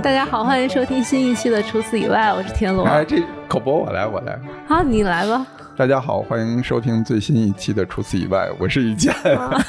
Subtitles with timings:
[0.02, 2.84] 大家好，欢迎收听新一期的《除此以外》，我是田螺。
[2.84, 4.38] 哎，这口播我来，我来。
[4.66, 5.46] 好，你来吧。
[5.76, 9.14] 大家好，欢迎收听最新一期的《除此以外》，我是雨谦。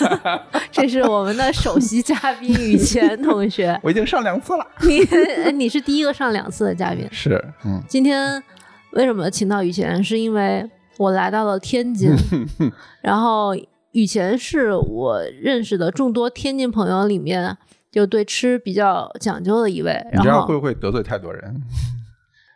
[0.72, 3.78] 这是我们的首席嘉宾雨谦同学。
[3.84, 4.66] 我已经上两次了。
[4.82, 5.02] 你
[5.52, 7.06] 你是第一个上两次的嘉宾。
[7.12, 7.82] 是，嗯。
[7.86, 8.42] 今天
[8.92, 10.02] 为什么请到雨谦？
[10.02, 10.66] 是因为
[10.98, 12.10] 我来到了天津，
[13.02, 13.54] 然后
[13.92, 17.58] 雨谦是我认识的众多天津朋友里面。
[17.92, 21.62] 就对吃比较讲究的一位，你这样会不会得罪太多人？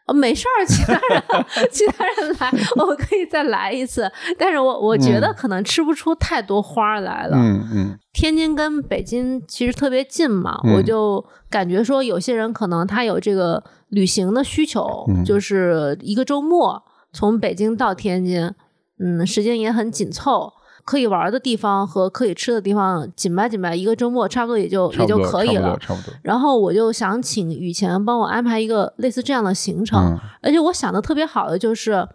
[0.08, 1.24] 哦，没事儿，其他人
[1.72, 4.08] 其他人来，我可以再来一次。
[4.38, 7.36] 但是我我觉得可能吃不出太多花来了。
[7.36, 8.00] 嗯嗯。
[8.14, 18.54] 天津跟北京其实特别近嘛，我就感觉说有些人可能他有这个旅行的需求，就是一个周末从北京到天津，
[19.00, 20.54] 嗯，时间也很紧凑。
[20.86, 25.76] 可以玩的地方和可以吃的地方紧掰紧掰，一个周末差不多也就也就可以了。
[25.80, 26.14] 差不多。
[26.22, 32.08] 然后我就想请雨前帮我安排一个类似这样的行程，而且我想的特别好的就是，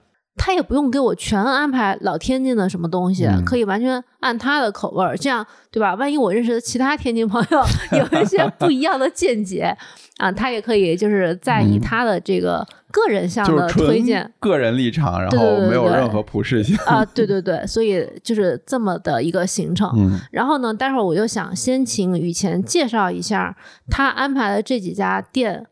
[0.42, 5.94] 他也不用给我全安排老天津的什么东西，可以完全按他的口味儿，这样对吧？
[5.96, 9.76] 万一我认识的其他天津朋友有一些不一样的见解。
[10.16, 19.90] 啊，他也可以就是在以他的这个个人向的推荐，个人立场，然后没有任何普适性啊，对对对，所以就是这么的一个行程。
[20.30, 23.56] 然后呢，待会儿我就想先请雨前介绍一下
[23.88, 25.66] 他安排的这几家店，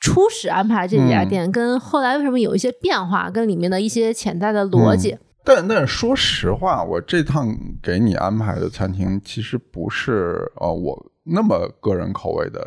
[0.00, 5.16] 初始安排这几家店跟后来为什么有一些变化，跟里面的一些潜在的逻辑。
[5.44, 12.60] 但但说实话，我这趟给你安排的餐厅其实不是呃我那么个人口味的。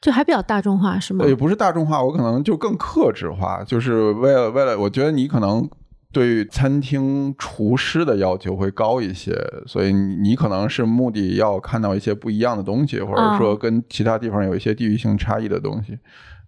[0.00, 1.24] 就还比较大众化是吗？
[1.24, 5.66] 也不是大众化，我可能就更克制化，就是为了为了，我觉得你可能
[6.12, 9.34] 对餐厅厨师的要求会高一些，
[9.66, 15.98] 所以你可能是目的要看到一些不一样的东西，或者说跟其他地方有一些地域性差异的东西，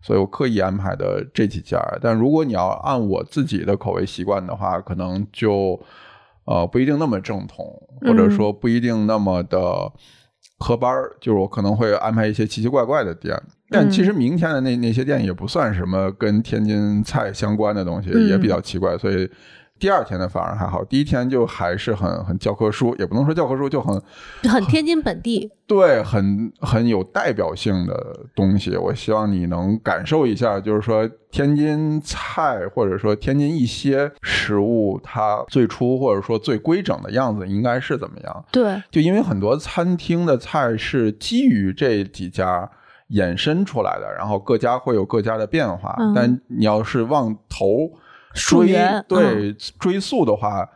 [0.06, 1.80] 所以我刻意安排的这几家。
[2.00, 5.78] 但如果你要按我自己的口味习惯的话，可能就
[6.44, 7.66] 呃不一定那么正统，
[8.02, 9.92] 或者说不一定那么的。
[10.58, 13.36] 合班儿就是我可能会安排一些奇奇怪怪的店，
[13.68, 19.28] 但其实明天的那那些店也不算什么跟天津菜相关的东西，也比较奇怪，所以。
[19.78, 24.00] 第二天的反而还好，第一天就还是很很教科书，也不能说教科书，就很
[24.50, 28.76] 很天津本地， 对，很很有代表性的东西。
[28.76, 38.44] 我希望你能感受一下，就是说天津菜或者说天津一些食物，它最初或者说最规整的样子应该是怎么样？
[38.50, 42.70] 对，就因为很多餐厅的菜是基于这几家
[43.10, 47.90] 衍生出来的，然后各家会有各家的变化，但你要是往头。
[48.36, 48.76] 追
[49.08, 50.68] 对追溯的话，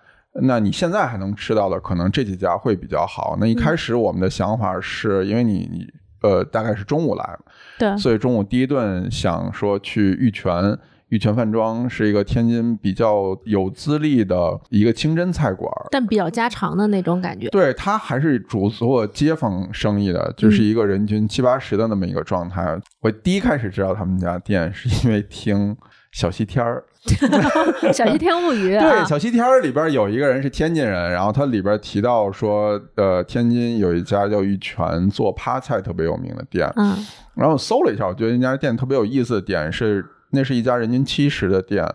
[0.42, 3.36] 那你现在还能吃到的，可能这几家会比较好。
[3.38, 5.86] 那一开始我们的想法是因为你你
[6.22, 7.38] 呃大概是中午来，
[7.78, 10.78] 对，所以中午第一顿想说去玉泉，
[11.08, 17.48] 玉泉饭庄是一个天津比较有资历的一个清真菜馆，但比较家常的那种感觉。
[17.48, 22.78] 对，它还是主做街坊生意的，就是一个人均七八十的那么一个状态。
[23.00, 25.76] 我第一开始知道他们家店是因为听
[26.12, 26.84] 小西天儿。
[27.92, 36.96] 小西天物语对，小西天里边有一个人是天津人，然后他里边提到说，呃，天津有一家叫玉泉做趴菜特别有名的店，嗯，
[37.34, 41.86] 然后搜了一下，我觉得那家店特别有意思的点是，那是一家人均七十的店。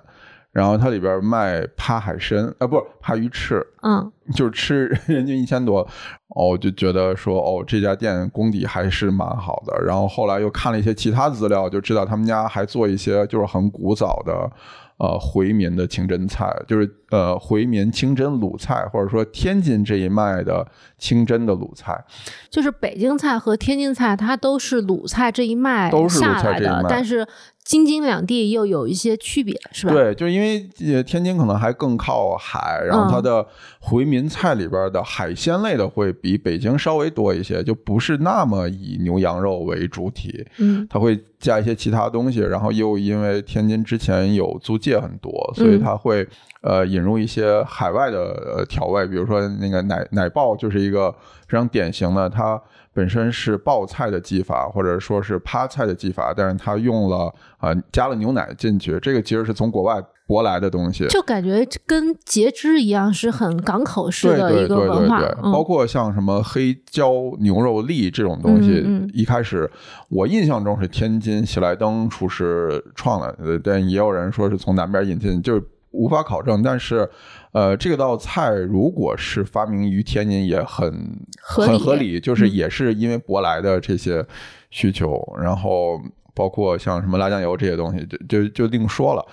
[0.51, 5.85] 然后它里边卖趴海参，啊，不是趴鱼翅，嗯，就是吃人均一千多，
[6.29, 9.77] 哦，就觉得说，哦，这家店功底还是蛮好的。
[9.83, 14.49] 然后后来又看了一些其他资料，就知道他们家还做一些就是很古早的。
[14.97, 20.66] 呃，回民的清真菜，就是呃，回民清真鲁菜，或者说天津这一脉的
[20.97, 22.03] 清真的鲁菜，
[22.50, 27.28] 就是北京菜和天津菜，它都是鲁菜这一脉下来的，但是。
[27.65, 29.93] 京津两地又有一些区别，是吧？
[29.93, 30.59] 对，就是因为
[31.01, 33.43] 天津可能还更靠海，然后它的
[33.79, 40.45] 回民菜里边的海鲜类的会比北京稍微多一些，就不是那么以牛羊肉为主体。
[40.59, 46.27] 嗯，它会加一些其他东西，然后又因为天津之前有租界很多，所以它会
[46.61, 51.11] 呃引入一些海外的调味，比如说那个奶奶爆就是一个
[51.47, 52.61] 非常典型的它。
[52.95, 65.21] 本身是爆菜的技法，或者说是趴菜的技法，但是他用了啊加了牛奶进去，这个其实是从国外舶来的东西，就感觉跟截肢一样，是很港口式的一个文化。
[65.51, 68.81] 包括像什么黑椒牛肉粒这种东西，
[69.13, 69.69] 一开始
[70.07, 75.62] 我印象中是天津喜来登厨师创的，但也有人说是从南边引进，就
[75.95, 77.09] 无法考证，但是。
[77.56, 84.25] 呃，这个道菜如果是发明于天津，也很很合理，就是也是因为舶来的这些
[84.69, 85.97] 需求，然后
[86.33, 89.25] 包括像什么辣酱油这些东西，就就就另说了。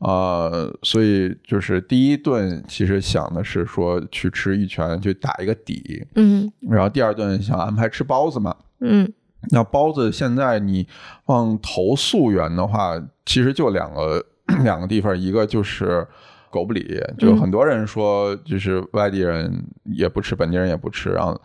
[0.00, 9.10] 呃，所以就是第一顿其实想的是说去吃一拳，去打一个底，嗯，然后第二顿想安排吃包子嘛，嗯，
[9.50, 10.86] 那包子现在你
[11.24, 14.22] 往投溯源的话，其实就两个
[14.64, 16.06] 两个地方，一个就是
[16.50, 21.40] 狗不理，就很多人说就是外地人也不吃，本地人也不吃，然后，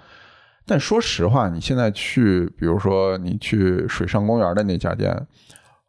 [0.65, 5.27] 但说实话，你现在去，比如说你去水上公园的那家店，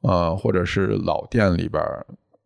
[0.02, 1.82] 呃，或者是老店里边。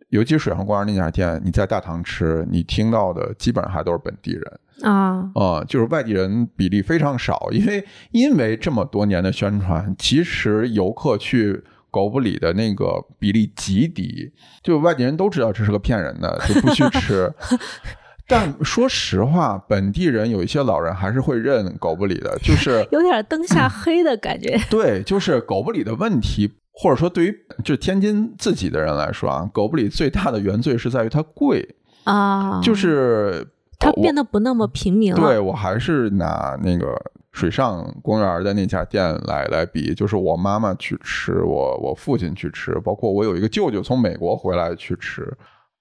[0.08, 7.48] 尤其水上公园那家店，你在大堂吃，你听到的基本上还都是本地人啊啊，就是外地人比例非常少。
[7.50, 14.32] 因为因为这么多年的宣传，其实游客去狗不理的那个比例极低，
[14.64, 17.32] 就外地人都知道这是个骗人的， 就不去吃。
[18.26, 24.58] 但说实话，本地人有一些老人还是会认狗不理的，就是 有点灯下黑的感觉。
[24.70, 26.54] 对，就是狗不理的问题。
[26.74, 33.46] 或者说，对于就天津自己的人来说啊，狗不理最大的原罪是在于它贵啊，就是
[33.78, 35.20] 它变得不那么平民了。
[35.20, 36.98] 对我还是拿那个
[37.32, 45.36] 水上公园的那家店来来比，就是我妈妈去吃，我我父亲去吃，包括我有一个舅舅从美国回来去吃，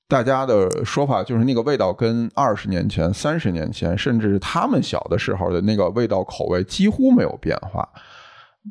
[0.08, 7.88] 大家的说法就是那个味道跟二十年前、三十年前，甚至他们小的时候的那个味道口味几乎没有变化。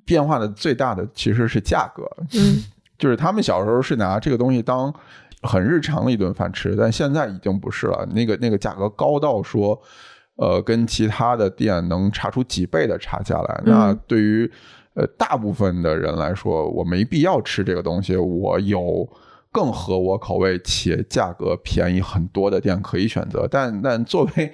[0.04, 2.62] 变化的最大的其实是价格，嗯，
[2.96, 4.94] 就是他们小时候是拿这个东西当
[5.42, 8.06] 很日常的一顿饭吃，但现在已经不是了。
[8.14, 9.76] 那个那个价格高到说，
[10.40, 13.62] 呃，跟其他的店能差出几倍的差价来。
[13.66, 14.50] 那对于
[14.94, 18.16] 呃大部分的人来说，我没必要吃这个东西。
[18.16, 19.06] 我有
[19.52, 23.46] 更合我口味且价格便宜很多的店可以选择。
[23.50, 24.50] 但但作为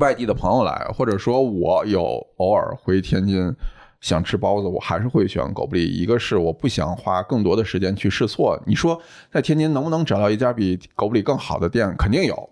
[0.00, 3.54] 外地的朋友来，或者说我有偶尔回天津。
[4.00, 5.84] 想吃包子，我还是会选狗不理。
[5.84, 8.56] 一个是我不想花更多的时间去试错。
[8.64, 8.96] 你说
[9.28, 11.92] 在天津能不能找到一家比狗不理更好的店？
[11.98, 12.48] 肯定有，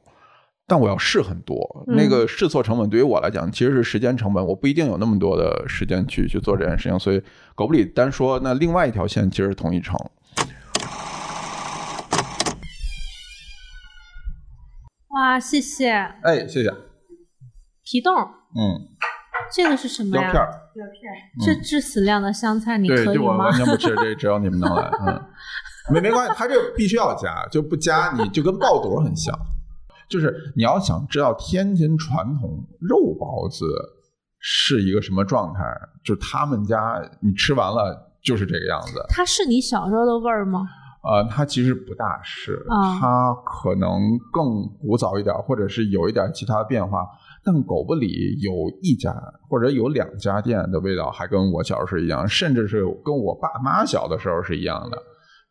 [0.67, 1.85] 但我要试很多。
[1.87, 6.99] 那个试错成本对于我来讲其实是时间成本，我不一定有那么多的时间去去做这件事情。
[6.99, 7.23] 所以
[7.55, 9.97] 狗不理单说，那另外一条线其实是同一城。
[15.11, 15.91] 哇，谢谢。
[16.23, 16.75] 哎，谢谢。
[17.85, 18.13] 皮冻。
[18.15, 18.89] 嗯。
[19.55, 20.25] 这个是什么呀？
[20.25, 23.13] 药片药片，这致死量的香菜，你可以吗？
[23.13, 25.23] 对，我完全不吃，这只要你们能来，嗯，
[25.95, 29.33] 没没关系，它这个必须要加，就不加你就跟爆肚很像。
[30.09, 33.65] 就是你要想知道天津传统肉包子
[34.39, 35.61] 是一个什么状态，
[36.05, 39.05] 就是他们家你吃完了就是这个样子。
[39.09, 40.67] 它是你小时候的味儿吗？
[41.03, 42.65] 呃，它其实不大是，
[43.01, 44.01] 它可能
[44.33, 47.07] 更古早一点，或者是有一点其他的变化。
[47.45, 48.53] 但狗不理有
[48.83, 49.15] 一家
[49.49, 55.01] 或者有两家店的味道还跟我小时候是一样，甚至是跟我爸妈小的时候是一样的。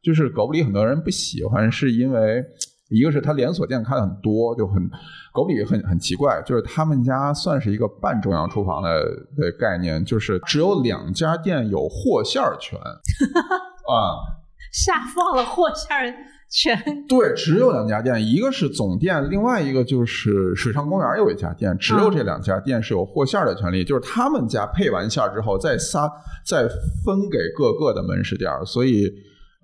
[0.03, 2.43] 就是狗不理很多人不喜欢，是因为
[2.89, 4.89] 一个是它连锁店开的很多，就很
[5.33, 9.03] 狗不理很很奇怪，就是他们家算是一个半中央厨房的
[9.37, 14.19] 的概念，就是只有两家店有货线权啊，
[14.71, 16.15] 下放了货线。
[16.47, 16.77] 全
[17.07, 26.09] 对，只有两家店，一个是总店，另外一个就是水上公园有一家店，只有这两家店是有货线的权利，就是他们家配完馅儿之后再撒
[26.45, 26.61] 再
[27.03, 29.11] 分给各个的门市店，所以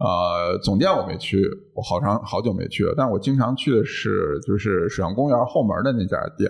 [0.03, 6.49] 呃，总店我没去，我好长好久没去了，但我经常去的是就是水上公园后门的那家店，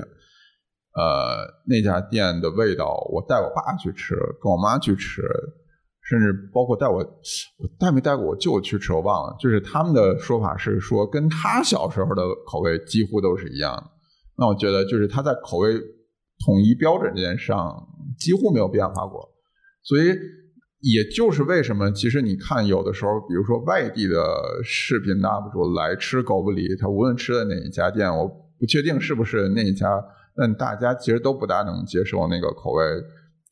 [0.95, 5.21] 呃，那家店的味道，我带我爸去吃，跟我妈去吃。
[6.03, 9.35] 甚至包括带我，我带没带过我舅去吃，我忘了。
[9.39, 13.83] 就是他们的说法是说，跟他小时候的口味几乎都是一样的。
[14.35, 15.71] 那我觉得，就是他在口味
[16.43, 17.87] 统一标准这件事上
[18.19, 19.29] 几乎没有变化过。
[19.83, 20.07] 所以，
[20.81, 24.17] 也就是为什么，其实你看，有的时候，比如说外地的
[24.63, 28.27] 视频 UP 主来吃狗不理，他无论吃的哪一家店，我
[28.59, 30.03] 不确定是不是那一家，
[30.35, 32.83] 但大家其实都不大能接受那个口味。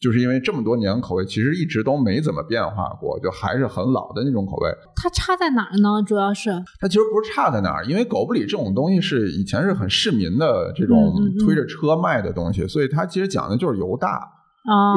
[0.01, 4.71] 就是因为这么多年口味其实一直都没怎么变化过，就还是很老的那种口味。
[4.95, 6.01] 它差在哪儿呢？
[6.07, 11.13] 主要是它其实不是差在哪儿，因为狗不理这种东西是以前是很市民的这种
[11.45, 14.25] 推着车卖的东西，所以它其实讲的就是油大、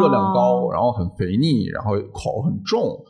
[0.00, 3.04] 热量高，然后很肥腻，然后口很重。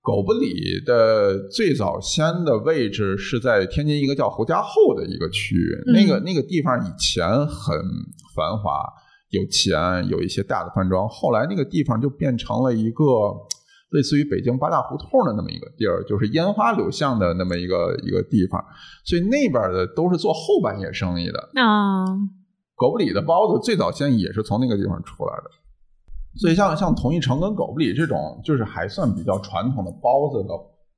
[0.00, 7.76] 狗不理的最早先的位置是在天津一个叫侯家后的一个区域，那个那个地方以前很
[8.34, 8.82] 繁华。
[9.30, 11.08] 有钱，有一些大的饭庄。
[11.08, 13.04] 后来那个地方就变成了一个
[13.92, 18.62] 类似于北京八大胡同的那么一个地儿，就是烟花柳巷的那么一个一个地方。
[19.06, 21.62] 所以那边的都是做后半夜生意的。
[21.62, 22.04] 啊，
[22.74, 25.50] 狗不理的包子最早先也是从那个地方出来的。
[26.36, 30.54] 所以像像同一城跟狗不理这种，就是还算比较传统的包子的。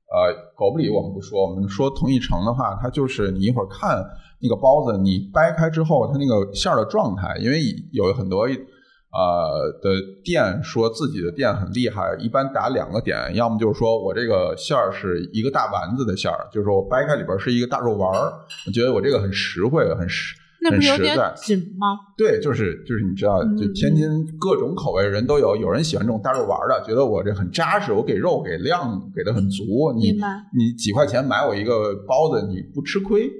[0.07, 4.05] 呃，狗不理我们不说，我们说同一城的话，它就是你一会儿看
[4.39, 7.59] 那个包子，你掰开之后，它那个馅儿的状态，因为
[7.91, 9.89] 有很多呃的
[10.23, 18.31] 店说自己的店很厉害，一般打两个点，要么就是说我这个馅儿是一个大丸子的馅儿，就是说我掰开里边是一个大肉丸儿，
[18.67, 20.35] 我觉得我这个很实惠，很实。
[20.69, 21.87] 很实在，紧吗？
[22.17, 24.07] 对，就是就是，你知道，就天津
[24.39, 29.93] 各种口味人都有，有人喜欢这种大肉丸的，觉得我这很扎实，我给肉给量给的很足。
[29.95, 30.17] 你
[30.55, 33.31] 你几块钱买我一个包子，你不吃亏。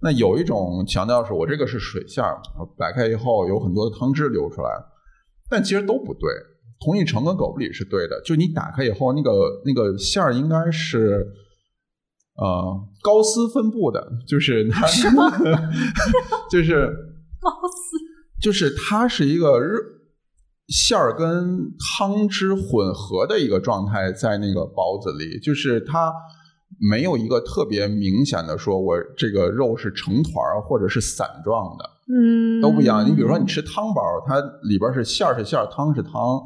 [0.00, 2.40] 那有一种强调是我这个是水馅儿，
[2.78, 4.70] 摆开以后有很多的汤汁流出来，
[5.50, 6.30] 但其实都不对。
[6.78, 11.26] 同一城跟狗不理是对的，就你打开以后，那个那个馅儿应该是。
[12.38, 14.86] 呃，高斯分布的，就是它，
[16.50, 16.86] 就是
[17.40, 17.96] 高斯，
[18.40, 19.82] 就是它是一个肉
[20.68, 26.12] 馅儿跟汤汁混合的一个状态，在那个包子里，就是它
[26.90, 33.08] 没有一个特别明显的说，我这个肉是成团儿或者是散状的，嗯，都不一样。
[33.08, 36.38] 你比如说，你吃汤包，它里边是馅儿是馅儿，汤是汤。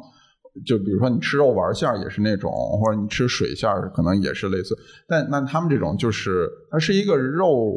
[0.65, 4.75] 就比如说你吃肉丸馅儿也是那种，或者你吃水馅儿可能也是类似，
[5.07, 7.73] 但那他们这种就是它是一个肉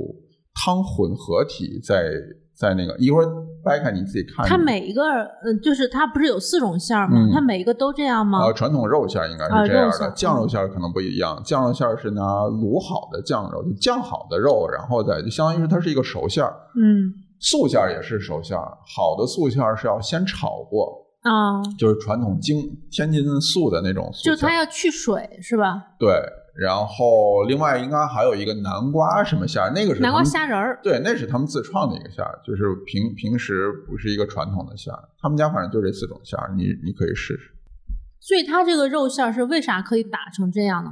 [0.55, 2.13] 汤混合体，在
[2.57, 3.29] 在那个一会儿
[3.65, 4.47] 掰开你自己看。
[4.47, 7.29] 它每一个呃，就是它不是有四种馅儿吗？
[7.33, 8.45] 它每一个都这样吗？
[8.45, 11.41] 呃，传统肉馅应该是这样的，酱肉馅儿可能不一样。
[11.45, 16.53] 酱肉馅儿是拿卤好的酱肉，就酱好的肉，然后再就相当于是它是一个熟馅儿。
[16.77, 21.04] 嗯，素馅儿也是熟馅儿，好的素馅儿是要先炒过。
[21.25, 25.83] 啊，就是传统京天津素的那种素，就它要去水是吧？
[25.99, 26.11] 对，
[26.55, 37.51] 然后另外应该还有一个南瓜什么馅儿，那个是南瓜虾仁儿，对，那是他们自创的一个馅儿，就是平平时不是一个传统的馅儿，他们家反正就这四种馅儿，你你可以试试。
[38.21, 40.91] 所以它这个肉馅儿是为啥可以打成这样呢？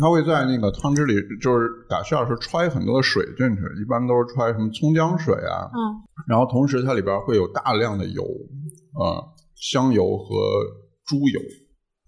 [0.00, 5.78] 它会在那个汤汁里，就是打馅儿是揣很多的水进去，一般都是揣什么葱姜水啊，嗯，
[6.26, 8.24] 然后同时它里边会有大量的油。
[8.98, 9.22] 啊，
[9.54, 10.34] 香油和
[11.06, 11.40] 猪油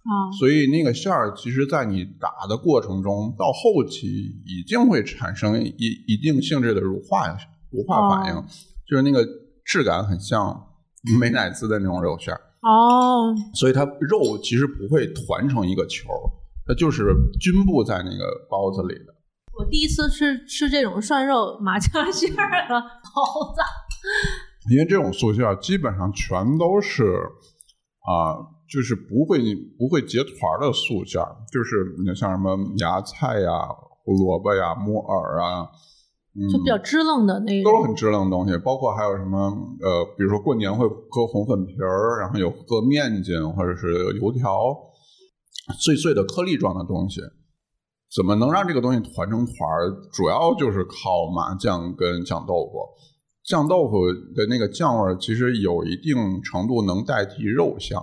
[0.03, 0.11] 啊，
[0.41, 7.29] 所以那个馅儿，其实，在你打的过程中，到后期已经会产生一一定性质的乳化
[7.71, 8.43] 乳化反应，
[8.89, 9.25] 就是那个
[9.65, 10.61] 质感很像
[11.21, 16.09] 美乃滋的那种肉馅儿哦，所以它肉其实不会团成一个球，
[16.67, 19.15] 它就是均布在那个包子里的。
[19.59, 23.61] 我第一次吃吃这种涮肉麻酱馅儿的包子。
[24.71, 27.05] 因为这种素馅基本上全都是
[28.07, 28.37] 啊，
[28.69, 29.39] 就是不会
[29.79, 31.21] 不会结团的素馅
[31.53, 33.51] 就是你像什么芽菜呀、
[34.05, 35.69] 胡萝卜呀、木耳啊，
[36.53, 38.57] 就比较支棱的那都是很支棱的东西。
[38.59, 39.39] 包括还有什么
[39.81, 44.77] 呃，比如说过年会搁红粉皮儿，然后有搁面筋或者是油条，
[45.79, 47.21] 碎碎的颗粒状的东西，
[48.15, 49.55] 怎么能让这个东西团成团
[50.13, 52.81] 主要就是靠麻酱跟酱豆腐。
[53.45, 58.01] 酱豆腐的那个酱味儿，其实有一定程度能代替肉香，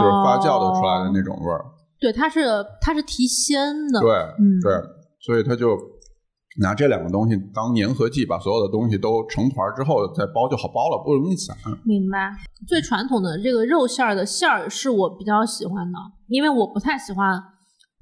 [0.00, 1.64] 就是发酵的出来的那种味儿。
[1.98, 2.46] 对，它是
[2.80, 4.00] 它是提鲜的。
[4.00, 4.72] 对，嗯对，
[5.20, 5.76] 所以它就
[6.60, 11.56] 拿这两个东西当粘合剂，把所有的东西都成团之后再包就好包了，不容易散。
[11.84, 12.32] 明白。
[12.68, 17.42] 最传统的这个肉馅儿的馅儿是我比较喜欢的，因为我不太喜欢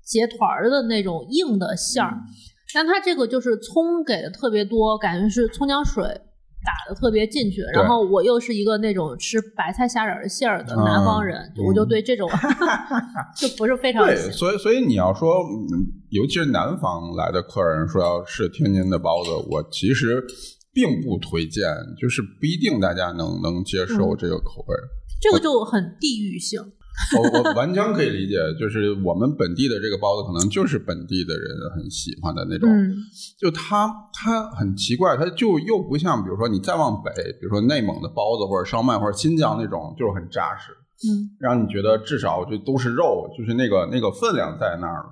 [0.04, 2.20] 结团儿的那种硬的馅儿，
[2.74, 6.20] 但它这个就是葱给的特别多，感觉是葱姜水。
[6.64, 12.28] 打的特别进去，然后我又是一个那种吃白菜虾仁馅儿的南方人，我就对这种
[13.36, 14.16] 就不是非常对。
[14.30, 15.44] 所以，所以你要说，
[16.10, 20.24] 尤其是南方来的客人说要吃天津的包子，我其实
[20.72, 21.64] 并不推荐，
[22.00, 24.76] 就是不一定大家能能接受这个口味。
[25.20, 26.60] 这个就很地域性。
[27.16, 32.68] 我我完全可以理解，就是我们本地的这个包子，可能就是本地的人很喜欢的那种。
[33.38, 40.72] 就它它很奇怪，它就又不像，比如说你再往北，比如说内蒙的包子或者烧麦或者新疆那种，就是很扎实，
[41.08, 45.06] 嗯，让你觉得至少就都是肉，就是那个那个分量在那儿。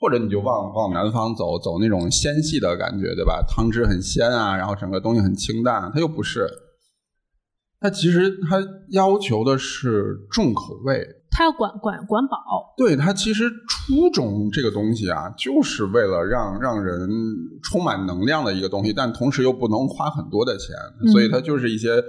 [0.00, 3.44] 或者你就往往南方走，走那种纤细的感觉，对吧？
[3.48, 6.46] 汤汁很鲜啊，然后整个东西很清淡，它又不是。
[7.80, 8.58] 它其实它
[8.90, 12.74] 要求的是重口味，它要管管管饱。
[12.76, 17.08] 对它其实初衷这个东西啊，就是为了让让人
[17.62, 20.74] 充满能量的一个东西，但同时又不能花很多的钱，
[21.12, 22.02] 所以它就是一些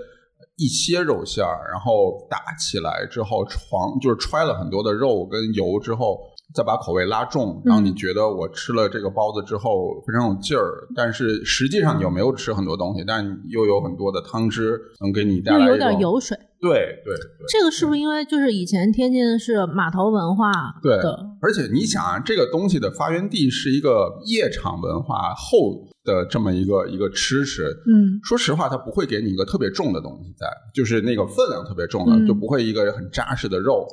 [0.57, 6.19] 一些肉馅儿，然后打起来之后，床就是揣了很多的肉跟油之后。
[6.53, 16.37] 再把口味拉重，让你觉得我吃了这个包子之后非常有劲儿，但是实际上你又没有吃很多东西，但又有很多的汤汁能给你带来有点油水。
[16.61, 16.69] 对
[17.05, 20.51] 对对，这个是不是因为就是以前天津是码头文化
[20.83, 20.93] 对？
[21.41, 27.63] 而且你想啊，这个东西的发源地是一个夜场文化后的这么一个一个吃食。
[27.87, 33.87] 嗯，说实话，它不会给你一个特别重的东西在，就是那个分量特别重的，嗯就不会一个很扎实的肉。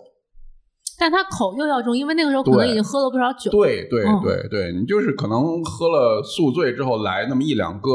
[0.98, 3.50] 但他口又要重，因为那个时候可能已经喝了不少酒。
[3.50, 7.90] 对对嗯对对，你就是可能喝了宿醉之后来那么一两个，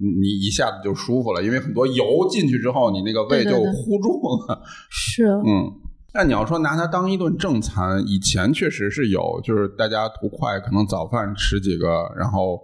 [0.00, 4.62] 你你一下子就舒服了，因为很多油进去之后，你那个胃就对对对糊住了。
[4.90, 5.70] 是，嗯，
[6.12, 12.60] 但你要说拿它当一顿正餐，以前确实是有，就是大家图快，可能早饭吃几个，然后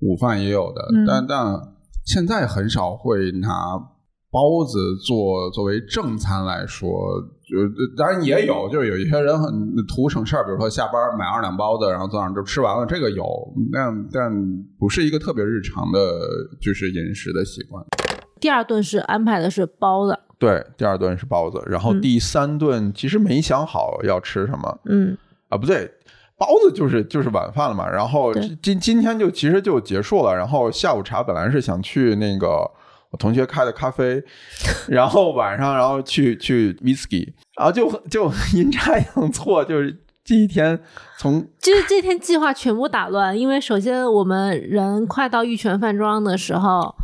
[0.00, 1.60] 午饭也有的，嗯但但
[2.04, 3.48] 现在很少会拿
[4.30, 6.88] 包子做作为正餐来说。
[7.62, 13.24] 就当然也有，就是有一些人很图省事儿，比如说下班买二两包子，然后早上就吃完了，这个有，
[13.72, 14.32] 但但
[14.78, 15.98] 不是一个特别日常的，
[16.60, 17.84] 就是饮食的习惯。
[18.40, 20.18] 第二顿是安排的是包子。
[20.38, 25.16] 对，第二顿是包子，然后嗯第三顿其实没想好要吃什么，嗯
[25.48, 25.90] 啊，不对，
[26.36, 27.88] 包子就是就是晚饭了嘛。
[27.88, 30.34] 然后今今天就其实就结束了。
[30.36, 32.70] 然后下午茶本来是想去那个
[33.10, 34.22] 我同学开的咖啡，
[34.88, 40.78] 然后晚上然后去去 whisky，然后就就阴差阳错，就是这一天
[41.18, 46.94] 从就是这天计划全部打乱，因为首先我们人快到玉泉饭庄的时候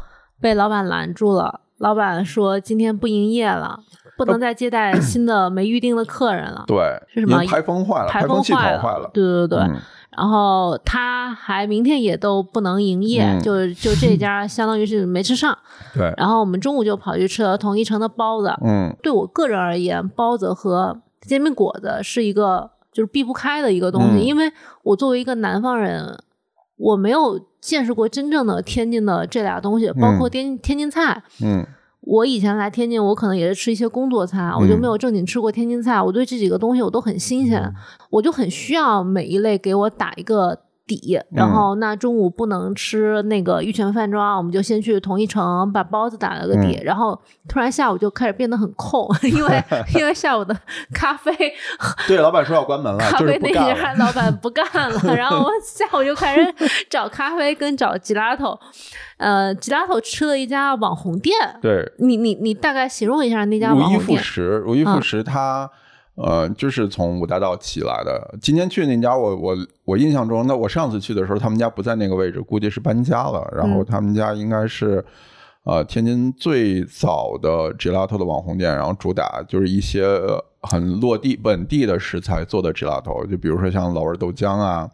[0.41, 3.79] 被老板拦住了，老板说今天不营业了，
[4.17, 6.65] 不能再接待新的没预定的客人了。
[6.67, 6.79] 对
[7.15, 9.59] 是什么因为排风坏了，台风系统坏坏了，对对对。
[9.61, 9.77] 嗯
[10.17, 15.57] 然后他还明天也都不能营业，嗯就就这家相当于是没吃上。
[15.95, 18.53] 对，然后我们中午就跑去吃了同一城的包子。
[18.65, 24.53] 嗯对我个人而言，包子和煎饼果子是一个就是避不开的一个东西，嗯因为
[24.83, 26.19] 我作为一个南方人，
[26.77, 31.23] 我没有见识过真正的天津的这俩东西，包括天天津菜。
[31.43, 31.65] 嗯
[32.03, 36.01] 我以前来天津，我可能也是吃一些工作餐，我就嗯没有正经吃过天津菜。
[36.01, 37.73] 我对这几个东西我都很新鲜，
[38.09, 40.59] 我就很需要每一类给我打一个
[40.99, 41.21] 底。
[41.31, 46.79] 然后那中午不能吃那个玉泉饭庄，我们就先去同一城把包子打了个底。
[46.79, 49.63] 嗯然后突然下午就开始变得很空， 因为
[49.95, 50.57] 因为下午的
[50.93, 51.31] 咖啡
[52.09, 53.53] 对，老板说要关门了，咖啡那。
[53.53, 56.55] 家老板不干了，然后我 下午就开始
[56.89, 58.59] 找咖啡跟找吉拉头。
[59.19, 61.37] 呃，吉拉头吃了一家网红店。
[61.61, 64.23] 对，你你你大概形容一下那家网红店？
[64.23, 65.71] 食，如一副嗯食，它、
[66.17, 68.39] 呃就是从五大道起来的。
[68.41, 73.49] 今天去那家我，我我印象中，那我上次去的时候，他们家不在那个位置，估计是搬家了。
[73.57, 75.05] 然后嗯他们家应该是。
[75.63, 84.89] 呃，天津最早的 gelato 的网红店，然后主打就是一些呃很落地本地的食材做的 gelato，就比如说像老味豆浆啊、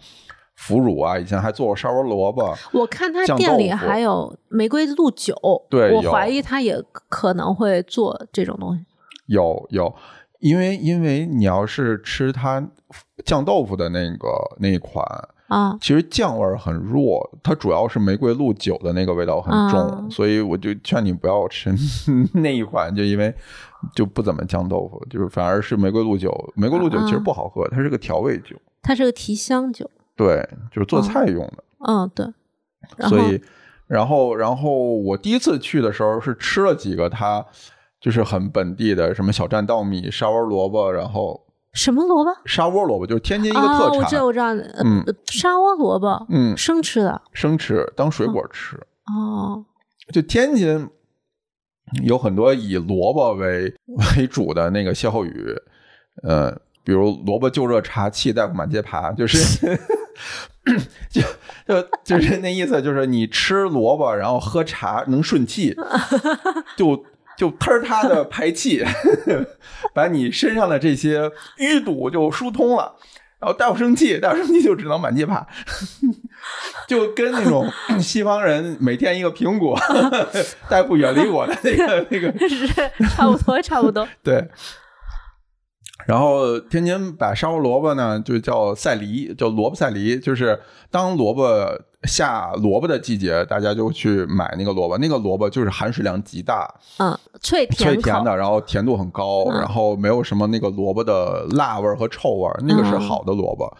[0.57, 5.37] 腐乳啊，以前还做过烧窝萝卜，我看他店里还有玫瑰露酒，
[5.70, 8.85] 对我怀疑他也可能会做这种东西。
[9.26, 9.94] 有有，
[10.47, 12.65] 因为因为你要是吃它
[13.25, 14.29] 酱豆腐的那个
[14.61, 15.05] 那一款，
[15.49, 21.75] 啊，其实酱味儿很弱，它主要是玫瑰露酒的那个味道很重，啊所以我就劝你不要吃
[22.35, 23.35] 那一款，就因为
[23.95, 26.33] 就不怎么酱豆腐，就是反而是玫瑰露酒。
[26.55, 29.91] 玫瑰露酒其实啊不好喝，它是个调味酒，它是个提香酒。
[30.15, 31.65] 对，就是做哦菜用的。
[31.87, 32.27] 嗯，对。
[33.09, 33.43] 所以，
[33.89, 37.45] 然后，然后我第一次去的时候是吃了几个它
[38.01, 42.31] 就是很本地的，什么小站稻米、沙窝萝卜，然后什么萝卜？
[42.45, 47.21] 沙窝萝卜就是天津一个啊，特产，我知道，我知道，呃嗯沙窝萝卜，嗯，生吃的。
[47.33, 48.77] 生吃当水果吃。
[49.15, 49.65] 哦，
[50.13, 50.89] 就天津
[52.03, 53.73] 有很多以萝卜为
[54.17, 55.55] 为主的那个歇后语，
[56.23, 56.51] 呃，
[56.83, 59.39] 比如萝卜就热茶，气大夫满街爬，就是
[61.11, 61.23] 就
[61.67, 65.77] 就就是那意思，就是你吃萝卜然后喝茶能顺气，
[66.77, 67.05] 就
[67.37, 68.85] 就喷儿他的排气，
[69.94, 72.96] 把你身上的这些淤堵就疏通了。
[73.38, 75.46] 然后大夫生气，大夫生气就只能满街爬，
[76.88, 77.70] 就跟那种
[78.01, 79.79] 西方人每天一个苹果，
[80.70, 84.09] 大夫远离我的那个那个是差不多，差不多。
[84.22, 84.49] 对。
[86.07, 90.59] 然后天津把烧萝卜呢，就叫赛梨，叫萝卜赛梨，就是
[90.90, 91.44] 当萝卜
[92.07, 103.77] 下萝卜的季节，大家就去买那个萝卜，那个萝卜就是含水量极大，嗯，脆甜脆甜的，然后甜度很高，嗯然后没有什么那个萝卜的辣味儿和臭味儿，那个是好的萝卜。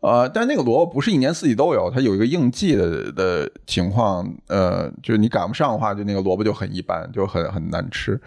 [0.00, 8.20] 呃，但那个萝卜不是一年四季都有，它有一个应季的的情况，呃，就是你赶不上的话，就那个萝卜就很一般，就很很难吃。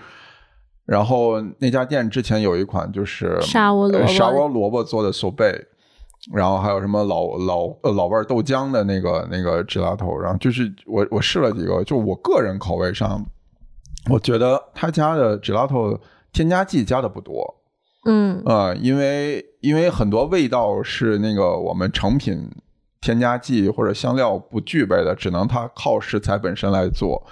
[0.86, 5.66] 然后那家店之前有一款就是沙窝萝卜呃沙窝萝卜做的手贝，
[6.32, 13.26] 然后还有什么老老呃老味儿豆浆的那个那个 gelato，然后就是我我试了几个，就我个人口味上，
[14.10, 16.00] 我觉得他家的 gelato
[16.32, 17.56] 添加剂加的不多。
[18.06, 22.50] 嗯呃，因为因为很多味道是那个我们成品
[23.00, 27.24] 添加剂或者香料不具备的，只能它靠食材本身来做，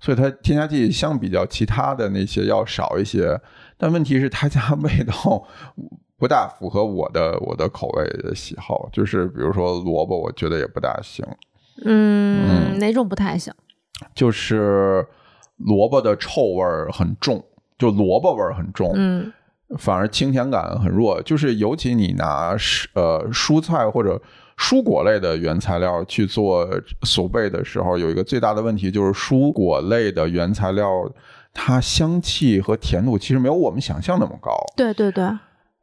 [0.00, 3.40] 所以它添加剂相比较其他的那些要少一些。
[3.78, 5.44] 但问题是他家味道
[6.18, 11.24] 不大符合我的我的口味的喜好，就是比如说萝卜，我觉得也不大行。
[11.84, 13.52] 嗯，哪种不太行？
[14.14, 15.06] 就是
[15.56, 17.44] 萝卜的臭味儿很重，
[17.78, 18.92] 就萝卜味儿很重。
[18.94, 19.32] 嗯。
[19.78, 22.56] 反而清甜感很弱，就是尤其你拿
[22.94, 24.22] 呃蔬菜或者
[24.56, 26.64] 蔬果类的原材料去做
[27.02, 30.88] 手贝的时候，有一个最大的问题就是蔬果类的原材料
[31.52, 34.52] 它香气和甜度其实没有我们想象那么高。
[34.76, 35.24] 对对对，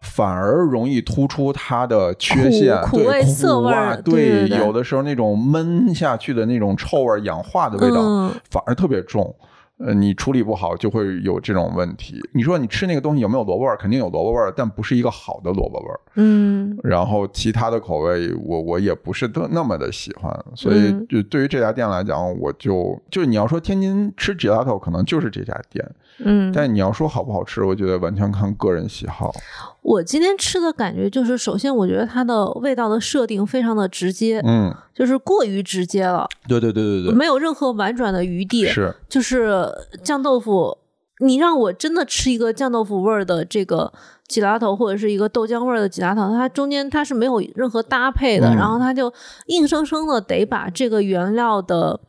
[0.03, 3.99] 反而容易突出它的缺陷，苦味、涩味儿。
[4.01, 9.33] 对，有的时候那种闷下去的那种臭味、氧化的味道反而特别重。
[9.79, 12.21] 呃，你处理不好就会有这种问题。
[12.33, 13.75] 你说你吃那个东西有没有萝卜味儿？
[13.75, 15.99] 肯定有萝卜味儿，但不是一个好的萝卜味儿。
[16.15, 16.77] 嗯。
[16.83, 20.31] 然后其他的口味，我我也不是特那么的喜欢。
[20.55, 25.85] 所以就对于这家店来讲，我就就你要说天津吃 gelato，可能就是这家店。
[26.19, 26.51] 嗯。
[26.53, 29.33] 但你要说好不好吃，我觉得完全看个人喜好。
[29.81, 36.25] 我今天吃的感觉就是，首先我觉得它的味道的设定非常的直接，嗯，就是过于直接了。
[36.47, 38.65] 对对对对对，没有任何婉转的余地。
[38.65, 39.62] 是，就是
[40.03, 40.77] 酱豆腐，
[41.19, 43.91] 你让我真的吃一个酱豆腐味儿的这个
[44.27, 49.13] 吉拉头，或者是一个豆浆味儿的吉拉头，它中间它是没有任何搭配的，然后它就
[49.47, 51.99] 硬生生的得把这个原料的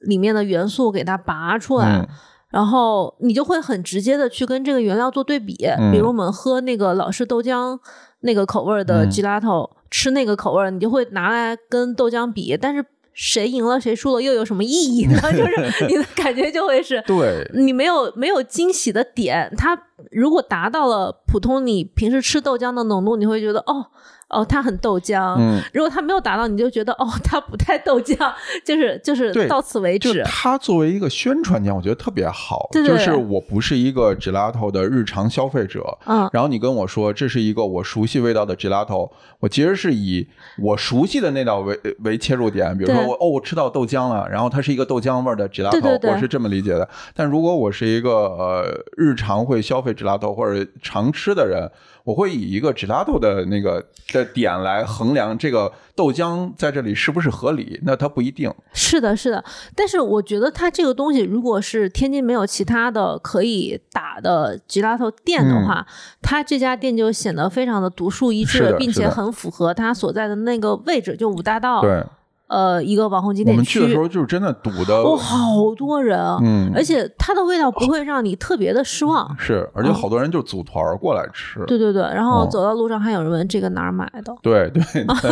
[0.00, 2.08] 里面的元素给它拔出来。
[2.50, 5.54] 然后你就会很直接的去跟这个原料做对比，
[5.92, 7.78] 比如我们喝那个老式豆浆
[8.22, 15.20] 那个口味的 gelato，吃那个口味，你就会拿来跟豆浆比，但是谁赢了谁输了又有什么意义呢？
[15.32, 19.76] 就是你的感觉就会是，对，你没有没有惊喜的点，它
[20.10, 23.86] 如果达到了普通你平时吃豆浆的浓度，你会觉得哦。
[24.30, 25.34] 哦，它很豆浆。
[25.40, 28.32] 嗯，如果它没有达到，你就觉得哦，它不太豆浆，
[28.64, 30.14] 就是就是到此为止。
[30.14, 32.68] 就它作为一个宣传店，我觉得特别好。
[32.70, 32.96] 对对。
[32.96, 35.84] 就是我不是一个 gelato 的日常消费者。
[36.06, 36.30] 嗯。
[36.32, 39.10] 然后你跟我说这是一个我熟悉味道的 gelato，
[39.40, 40.24] 我其实是以
[40.62, 42.78] 我熟悉的那道为为切入点。
[42.78, 46.88] 比如说我哦，我吃到豆浆了，然后它是一个豆浆味的 gelato，我是这么理解的。
[47.16, 48.64] 但如果我是一个呃
[48.96, 51.70] 日常会消费 gelato 或者常吃的人。
[52.02, 59.44] 我会以一个 gelato 的那个的点来衡量这个豆浆在这里是不是合理，那它不一定是的，是的。
[59.76, 65.86] 但是我觉得它这个东西，如果是天津没有其他的可以打的 gelato 店的话，
[66.22, 71.82] 它这家店就显得非常的独树一帜，并且很符合它所在的那个位置，就五大道。
[71.82, 72.02] 对。
[72.50, 84.82] 呃，一个网红景点区，我们去的时候就是真的堵的，哦，好多人，嗯，而且它的味道不会让你特别的失望，是，而且好多人就组团过来吃，对对对，然后走到路上还有人问这个哪儿买的，对对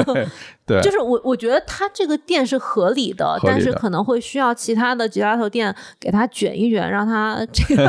[0.05, 0.27] 对
[0.65, 7.85] 对，就是我我觉得它这个店是合理的，但是可能会需要其他的吉拉头店给它卷一卷，让它 这个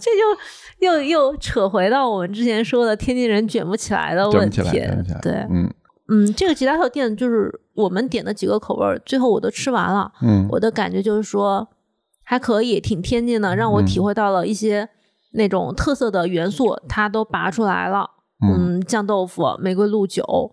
[0.00, 4.62] 这就又又扯回到我们之前说的天津人卷不起来的问题，
[5.22, 5.72] 对，嗯。
[6.08, 10.10] 嗯，这个吉拉特店就是我们点的几个口味，最后我都吃完了。
[10.22, 11.68] 嗯，我的感觉就是说
[12.22, 14.88] 还可以，挺天津的，让我体会到了一些
[15.32, 18.10] 那种特色的元素，它都拔出来了。
[18.40, 20.50] 嗯，酱豆腐、玫瑰露酒，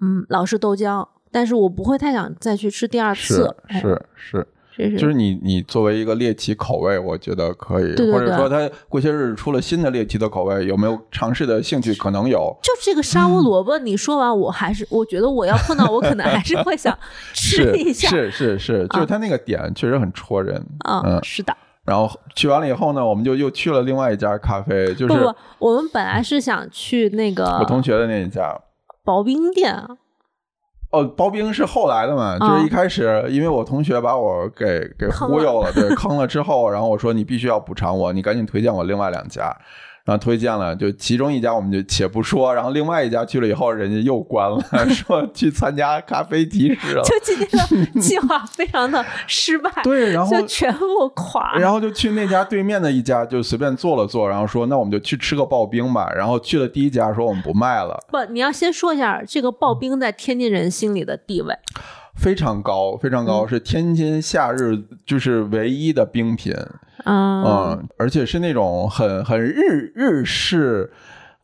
[0.00, 3.54] 嗯，老式豆浆，但是我不会太想再去吃第二次。
[3.68, 4.48] 是是是。
[4.96, 11.92] 就是你，你作为一个猎奇口味，我觉得可以，或者说他过些日子出了新的猎奇的口味，有没有尝试的兴趣？
[11.94, 12.56] 可能有。
[12.62, 16.96] 就这个沙窝萝卜，你说完，我还是我觉得我要碰到，我可能还是会想
[17.34, 18.08] 吃一下。
[18.08, 20.64] 是是是，就是他那个点确实很戳人。
[20.88, 21.56] 嗯，是的。
[21.84, 28.60] 然后去完了以后呢，我们就又去了另外一家咖啡，就是不不，我们本来是想去那个我同学的那一家
[29.02, 29.74] 薄冰店。
[30.90, 32.38] 哦，刨冰是后来的嘛？
[32.38, 39.54] 就是一开始，因为我同学把我给给忽悠了，对，坑了之后，然后我说你必须要补偿我，你赶紧推荐我另外两家。
[40.08, 47.02] 然后推荐了，就其中一家我们就且不说，然后另外一家去了以后，人家又关了， 说去参加咖啡集市了。
[47.02, 51.58] 就今天的计划非常的失败，对，然后就全部垮。
[51.58, 56.10] 然后就去那家对面的一家，就随便坐了坐，然后说那我们就去吃个刨冰吧。
[56.16, 58.02] 然后去了第一家，说我们不卖了。
[58.10, 61.54] 不，你要先说一下这个刨冰在天津人心里的地位。
[62.14, 66.54] 非常高，非常高，是天津夏日就是唯一的冰品，
[67.04, 70.90] 嗯，而且是那种很很日日式，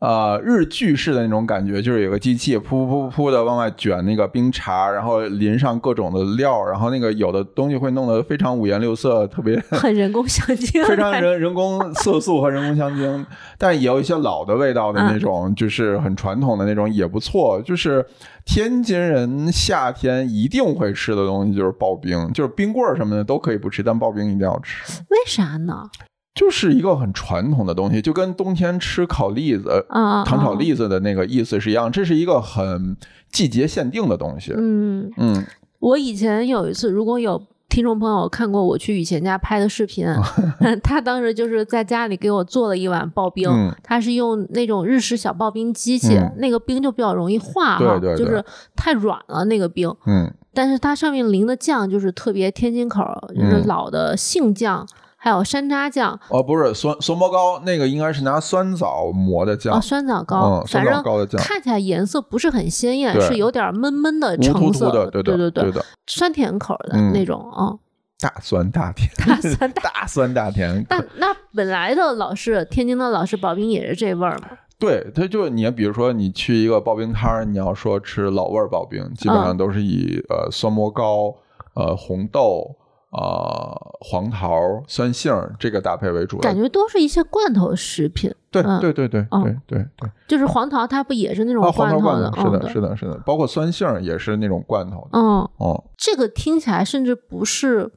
[0.05, 17.63] 呃日剧式的那种感觉，就是有个机器噗噗噗噗的往外卷那个冰碴，然后淋上各种的料，然后那个有的东西会弄得非常五颜六色，特别 很人工香精， 非常人人工色素和人工香精，但也有一些老的味道的那种，就是很传统的那种也不错。
[17.63, 18.05] 就是
[18.45, 25.03] 天津人夏天一定会吃的东西就是刨冰，就是冰棍儿什么的都可以不吃，但刨冰一定要吃。
[25.09, 25.89] 为啥呢？
[26.35, 31.91] 就是一个很传统的东西，就跟冬天吃烤栗子、糖炒栗子的那个意思是一样。
[31.93, 32.97] 这是一个很
[33.31, 34.53] 季节限定的东西。
[34.57, 35.45] 嗯嗯，
[35.79, 40.07] 我以前有一次，如果有听众朋友看过我去雨前家拍的视频，
[40.83, 43.49] 他当时就是在家里给我做了一碗刨冰，
[43.85, 48.45] 他是用那种日式小刨冰机器，那个冰就比较容易化哈，就是
[48.75, 49.89] 太软了那个冰。
[50.07, 54.85] 嗯，但是它上面淋的酱就是特别天津口，就是老的杏酱。
[55.25, 56.21] 还有山楂酱。
[56.29, 59.75] 哦，不是酸酸包糕，那个应该是拿酸枣磨的酱。
[59.75, 64.91] 哦，酸枣糕，酸枣糕的酱，看起来颜色不是很鲜艳，是有点闷闷的橙色。
[64.91, 67.73] 的，对对对对，酸甜口的那种啊，
[68.21, 70.85] 大酸大甜，大酸大酸大甜。
[70.91, 74.49] 那那本来的老式天津的老式刨冰也是这味儿吗？
[74.79, 81.35] 对，它就你比如说你去一个刨冰摊儿，你要说吃老味儿刨冰，基本上都是以呃酸蘑糕、
[81.73, 82.77] 呃红豆。
[83.15, 88.35] 啊，黄桃、酸杏这个搭配为主，感觉都是一些罐头食品。
[88.51, 92.33] 对对对对对对对，就是黄桃，它不也是那种罐头的？
[92.37, 95.19] 是的，是的，是的，包括酸杏也是那种罐头的。
[95.19, 97.91] 嗯哦，这个听起来甚至不是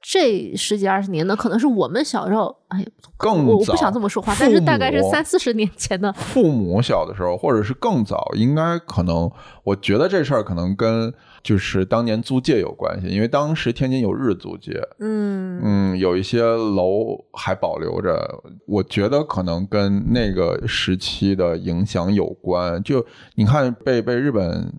[0.00, 2.84] 这十几二十年的，可能是我们小时候，哎，
[3.16, 6.12] 更我不想这么说话，但是大概是三四十年前的。
[6.12, 9.30] 父母小的时候，或者是更早，应该可能，
[9.64, 11.12] 我觉得这事儿可能跟。
[11.46, 22.82] 就是当年租界有关系，因为当时天津有日租界，嗯嗯，有一些楼还保留着，我觉得可能跟那个时期的影响有关。
[22.82, 23.06] 就
[23.36, 24.72] 你看，被被日本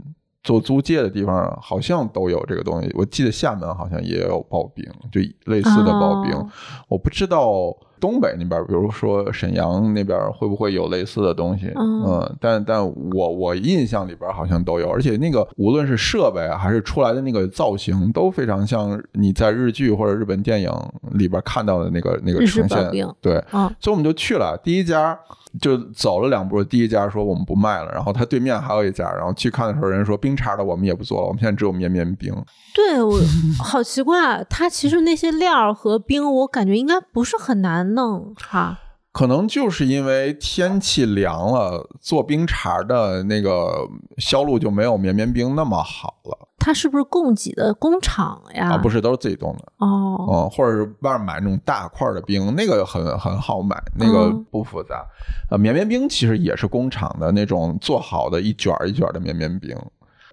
[0.43, 2.91] 做租界的地方，好像都有这个东西。
[2.95, 6.49] 我记得厦门好像也有刨冰，就类似的刨冰，
[6.89, 7.73] 我不知道。
[7.99, 11.71] 东北那边，比如说沈阳那边，会不会有类似的东西？
[11.75, 20.71] 嗯，但但我我印象里边好像都有，而且那个无论是设备还是出来的那个造型，都非常像你在日剧或者日本电影
[21.13, 22.89] 里边看到的那个那个呈现。
[23.21, 23.43] 对，
[23.79, 25.17] 所以我们就去了第一家。
[25.61, 32.31] 就走了两步，第一家说我们不卖了，然后他对面还有一家，然后去看的时候，人家说冰碴的我们也不做了，我们现在只有绵绵冰。
[32.75, 33.17] 对，我
[33.57, 38.79] 好奇怪，它其实那些料和冰，我感觉应该不是很难弄哈。
[39.13, 46.47] 可能就是因为天气凉了，做冰碴的那个销路就没有绵绵冰那么好了。
[46.59, 48.73] 它是不是供给的工厂呀？
[48.73, 49.73] 啊，不是，都是自己冻的。
[49.77, 55.03] 哦，嗯，或者是外面买那种大块的冰，那个很很好买，那个不复杂。
[55.49, 59.75] 呃，绵绵冰其实也是工厂的那种做好的一卷一卷的绵绵冰。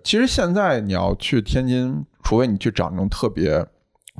[0.02, 3.66] 其实现在你要去天津，除非你去找那种特别。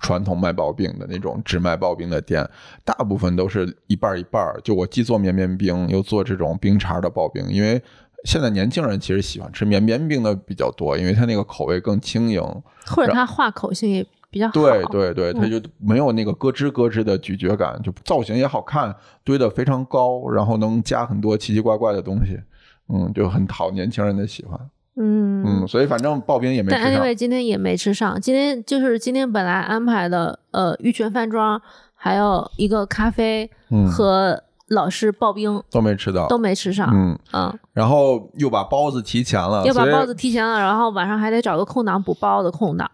[0.03, 2.49] 传统卖刨冰的那种只卖刨冰的店，
[2.85, 7.47] 大部分都是一半一半就我既做绵绵冰，又做这种冰碴的刨冰。
[7.49, 7.81] 因为
[8.25, 12.43] 现在年轻人其实喜欢吃绵绵冰的比较多，因为它那个口味更轻盈，
[12.87, 14.53] 或者它化口性也比较好。
[14.53, 22.41] 对对对，它就没有那个咯吱咯吱的咀嚼感，就造型也好看，堆得非常高，然后能加很多奇奇怪怪的东西，
[22.89, 24.59] 嗯，就很讨年轻人的喜欢。
[24.97, 26.85] 嗯嗯，所以反正刨冰也没吃上。
[26.85, 31.61] 但因为今天也没吃上，今天就是今天本来安排的，呃，玉泉饭庄
[31.95, 33.51] 还有一个咖啡
[33.91, 36.91] 和老式刨冰都没吃到，都没吃上。
[36.95, 42.89] 嗯嗯，然后又把包子提前了，又把包子提前了，然后晚上还得找个空档补包的空档。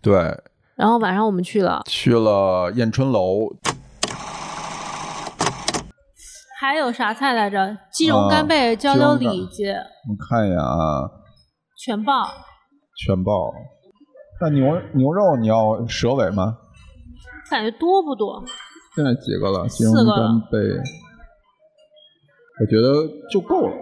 [0.00, 0.14] 对，
[0.76, 3.50] 然后晚上我们去了，去了燕春楼。
[6.60, 7.76] 还有啥菜来着？
[7.92, 9.64] 鸡茸干贝焦焦里脊。
[9.66, 11.10] 我看一眼啊。
[11.84, 12.24] 全爆。
[12.96, 13.52] 全爆。
[14.40, 16.56] 那牛牛肉你要蛇尾吗？
[17.50, 18.42] 感觉多不多？
[18.96, 19.68] 现在几个了？
[19.68, 20.58] 鸡茸干贝。
[22.58, 23.74] 我觉得就够了。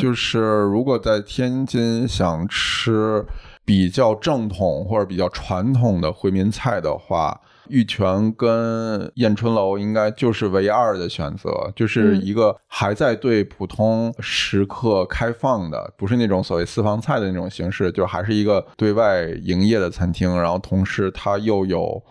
[0.00, 3.24] 就是如果在天津想吃
[3.64, 7.40] 比较正统或者比较传统的回民菜的话。
[7.68, 20.34] 玉泉跟燕春楼应该就是唯二的选择，就是一个还在对普通食客开放的，不是那种所谓私房菜的那种形式，就还是一个对外营业的餐厅。
[20.40, 22.02] 然后同时它又有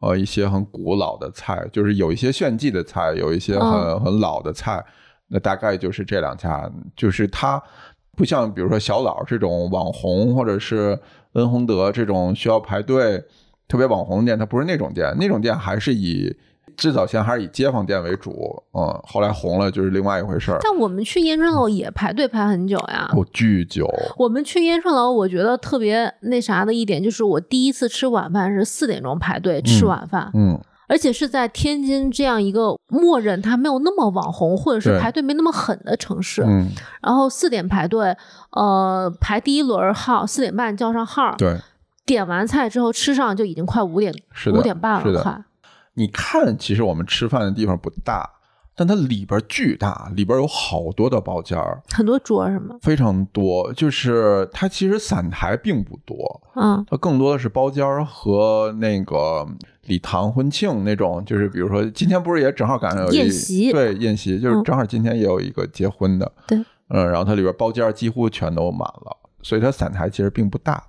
[0.00, 4.84] 呃一些很古老的菜，就是有一些炫技的菜，有一些很很老的菜。
[5.28, 7.62] 那大概就是这两家，就是它
[8.16, 10.98] 不像比如说小老这种网红，或者是
[11.32, 13.22] 恩洪德这种需要排队。
[13.68, 16.34] 特别网红店，它不是那种店，那种店还是以
[16.76, 20.58] 最早先还是以街坊店为主，嗯，后来红了就是另外一回事儿。
[20.62, 23.86] 但我们去燕顺楼也排队排很久呀，哦，巨久。
[24.16, 36.70] 我们去燕顺楼，我觉得特别那啥的一点就是，我第一次吃晚饭是四点钟排队吃晚饭，嗯，而且是在天津这样一个默认它没有那么网红或者是排队没那么狠的城市，嗯，
[37.02, 38.16] 然后四点排队，
[38.52, 41.58] 呃，排第一轮号，四点半叫上号，对。
[42.04, 44.12] 点完菜之后吃上就已经快五点
[44.52, 45.44] 五点半了，快。
[45.94, 48.28] 你看，其实我们吃饭的地方不大，
[48.74, 52.76] 但它里边巨大，里边有好多的包间儿，很多桌是吗？
[52.80, 59.46] 非常多，就是它其实散台并不多，嗯，它更多的是包间儿和那个
[59.82, 70.82] 礼堂婚庆那种，就是比如说今天不是也正好赶上有宴席，对宴席，就是正好今天也有一个结婚的，对，嗯，然后它里边包间几乎全都满了，所以它散台其实并不大，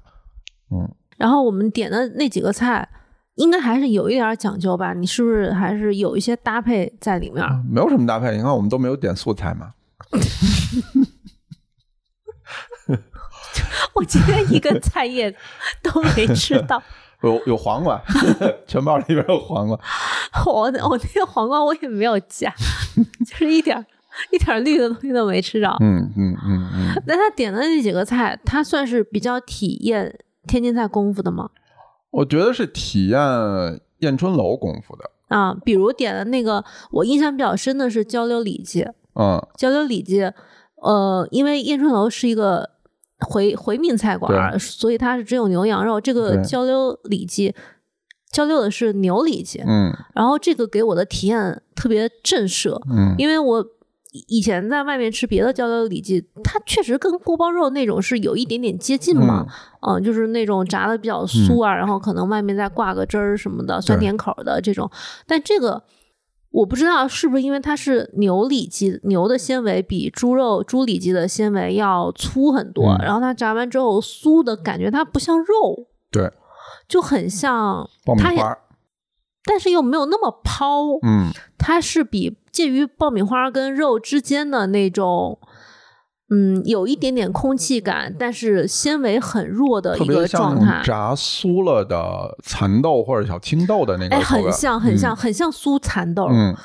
[0.71, 0.89] 嗯。
[1.17, 2.88] 然后我们点的那几个菜，
[3.36, 4.93] 应该还是有一点讲究吧？
[4.93, 7.45] 你是不是还是有一些搭配在里面？
[7.69, 9.73] 没有什么搭配，你看我们都没有点素菜嘛。
[13.95, 15.36] 我今天一个菜叶
[15.84, 16.82] 都没吃到。
[17.23, 18.02] 有有黄瓜，
[18.67, 19.80] 全包里边有黄瓜。
[20.45, 22.54] 我我那个黄瓜我也没有加，
[23.26, 23.86] 就是一点
[24.32, 25.69] 一点绿的东西都没吃着。
[25.80, 27.04] 嗯嗯嗯嗯。
[27.08, 30.19] 那他点的那几个菜，他算是比较体验。
[30.47, 31.49] 天津菜功夫的吗？
[32.12, 33.19] 我觉得是体验
[33.99, 35.53] 燕春楼功夫的啊。
[35.65, 38.88] 比如点的那个，我印象比较深的是焦溜里脊。
[39.15, 40.32] 嗯，焦溜里脊，
[40.75, 42.69] 呃，因为燕春楼是一个
[43.19, 45.99] 回回民菜馆，所以它是只有牛羊肉。
[45.99, 47.56] 这个焦溜里脊，
[48.32, 49.63] 焦溜的是牛里脊。
[49.65, 52.79] 嗯，然后这个给我的体验特别震慑。
[52.91, 53.65] 嗯，因为我。
[54.28, 59.45] 以前在外面吃别的焦溜里脊，它确实跟锅包肉那种是有一点点接近嘛，
[59.82, 64.88] 嗯，就是那种炸的比较酥啊，然后可能外面再挂个汁儿什么的，酸甜口的这种。
[65.26, 65.82] 但这个
[66.52, 76.32] 我不知道是不是因为它是牛里脊，牛的纤维比猪肉、猪里脊的纤维要粗很多，然后它炸完之后酥的感觉它不像肉，对，
[76.88, 78.56] 就很像爆米花。
[79.45, 85.39] 但是又没有那么抛，嗯，它是比介于爆米花跟肉之间的那种，
[86.29, 90.82] 嗯，有一点点空气感，但是纤维很弱的一个状态。
[90.84, 96.56] 炸酥了的蚕豆或者小青豆的那个，哎，很像，很像，很像酥蚕豆，嗯，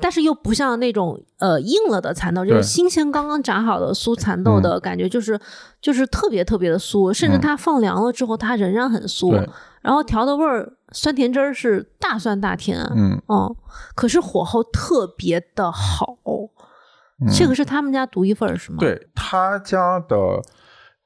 [0.00, 5.38] 但是又不像那种呃硬了的蚕豆，就是新鲜刚刚炸好的酥蚕豆的感觉，就是
[5.80, 9.30] 就是特别特别的酥，甚至它放凉了之后，它仍然很酥。
[9.82, 13.54] 然后调的味儿，酸甜汁儿是大酸大甜，嗯哦，
[13.94, 16.16] 可是火候特别的好，
[17.30, 18.78] 这个是他们家独一份儿是吗？
[18.80, 20.16] 对他家的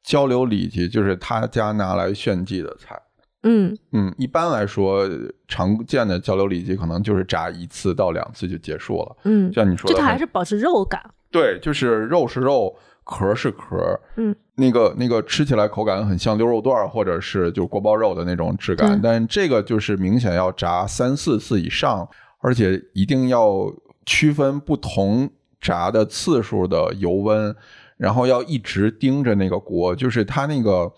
[0.05, 2.97] 交流礼节就是他家拿来炫技的菜，
[3.43, 5.09] 嗯嗯，一般来说
[5.47, 12.77] 常见的交流里脊可能就是炸一次到两次就结束了，嗯，像你说的，就它还是保持肉感，对，就是肉是肉。
[13.11, 22.07] 壳是壳，嗯，那个那个吃起来口感很像溜肉段或者是就锅包肉的那种质感，但这个就是明显要炸三四次以上，
[22.41, 23.65] 而且一定要
[24.05, 27.57] 区分不同炸的次数的油温，
[27.97, 30.93] 然后要一直盯着那个锅，就是它那个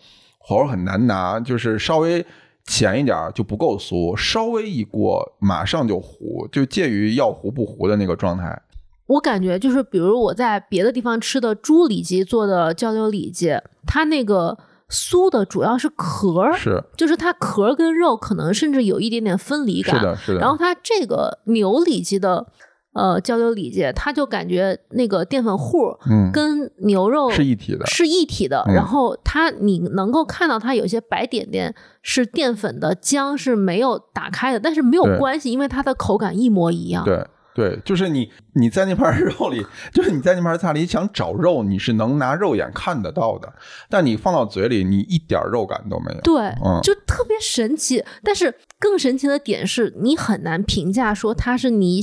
[0.50, 2.26] 火候很难拿，就是稍微
[2.64, 8.60] 浅一点就不够酥，稍微一过马上就糊，就介于要糊不糊的那个状态。
[9.06, 14.58] 我感觉就是，比如我在别的地方吃的猪里脊做的焦溜里脊，它那个
[14.88, 20.40] 酥的主要是壳，是，就是它壳跟肉可能甚至有一点点分离感，是的，是的。
[20.40, 22.44] 然后它这个牛里脊的
[22.92, 28.64] 呃交流理解，他就感觉那个淀粉糊嗯跟牛肉是一体的，是一体的。
[28.68, 37.04] 然后它你能够看到它有些白点点是淀粉的浆是没有打开的，但是没有关系，因为它的口感一模一样。
[37.04, 37.26] 对。
[37.52, 43.52] 对，就是你你在那盘肉里，就是你在那盘菜里想找肉，你是能拿肉眼看得到的，
[43.90, 46.20] 但你放到嘴里，你一点肉感都没有。
[46.20, 48.02] 对，嗯，就特别神奇。
[48.22, 52.00] 但是更神奇的点是你很难评价说它是你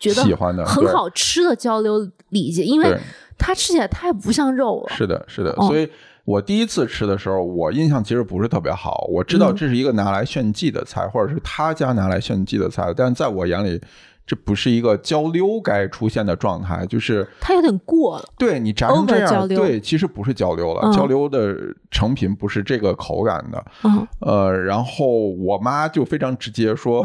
[0.00, 1.98] 觉得喜欢的很好吃的交流
[2.30, 2.98] 里脊，因为
[3.38, 4.96] 它吃起来太不像肉了。
[4.96, 5.54] 是的，是的。
[5.68, 5.88] 所以
[6.24, 9.06] 我第一次吃的时候，我印象其实不是特别好。
[9.12, 13.80] 我知道这是一个拿来炫技的菜，或者是他家拿来炫技的菜，但在我眼里。
[14.26, 18.24] 这不是一个交流该出现的状态，就是它有点过了。
[18.38, 21.56] 对你炸成这样，对，其实不是交流了，交流的
[21.90, 23.64] 成品不是这个口感的。
[23.82, 27.04] 嗯，呃，然后我妈就非常直接说，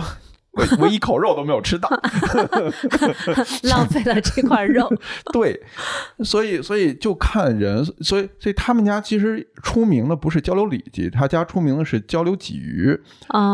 [0.56, 1.90] 我我一口肉都没有吃到，
[3.64, 4.92] 浪费了这块肉。
[5.34, 5.60] 对，
[6.24, 13.00] 所以所以就看人，所以所以他们家其实出名的不是交流里脊，他家出名的是交流鲫鱼，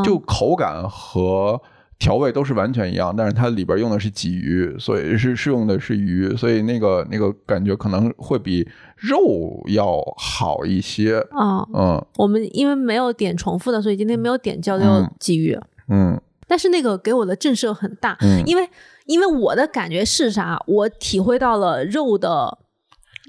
[0.04, 1.62] 就口感和。
[2.02, 11.20] 调味都是完全一样，但是它里边用的是鲫鱼，所以是是用的是鱼，所以那个那个感觉可能会比肉要好一些。
[11.30, 15.56] 啊，嗯我们因为没有点重复的，所以今天没有点焦溜嗯鲫鱼。
[15.90, 16.20] 嗯
[16.52, 18.70] 但是那个给我的震慑很大，嗯，因为
[19.06, 22.58] 因为我的感觉是啥，我体会到了肉的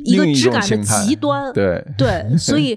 [0.04, 2.76] 一个质感的极端，对，对， 所以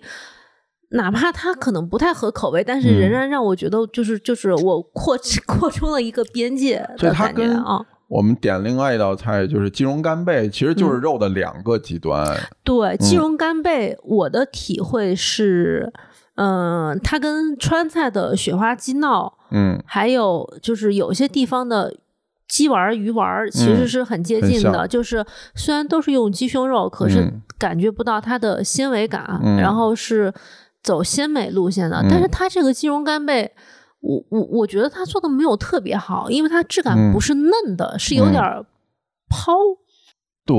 [0.92, 3.00] 哪怕它可能不太合口味，但是嗯。
[3.00, 5.18] 仍然让我觉得就是就是我扩
[5.48, 7.84] 扩充了一个边界所以它的感觉跟啊。
[8.08, 12.38] 我们点另外一道菜就是鸡茸干贝，其实嗯就是肉的两个极端。
[12.64, 15.92] 对，鸡茸干贝，我的体会是，
[16.36, 21.94] 嗯、它跟川菜的雪花鸡闹，嗯还有就是有些地方的。
[22.48, 25.26] 鸡丸儿、鱼丸儿其实嗯是很接近的，像就是
[25.56, 30.32] 虽然都是用鸡胸肉，可是嗯感觉不到它的纤维感，嗯然后是
[30.84, 31.98] 走鲜美路线的。
[32.04, 33.52] 嗯但是它这个鸡茸干贝，
[34.00, 38.64] 我我我觉得它做的没有特别好，因为它质感嗯不是嫩的，是有嗯点儿
[39.28, 39.52] 抛。
[40.46, 40.56] 对，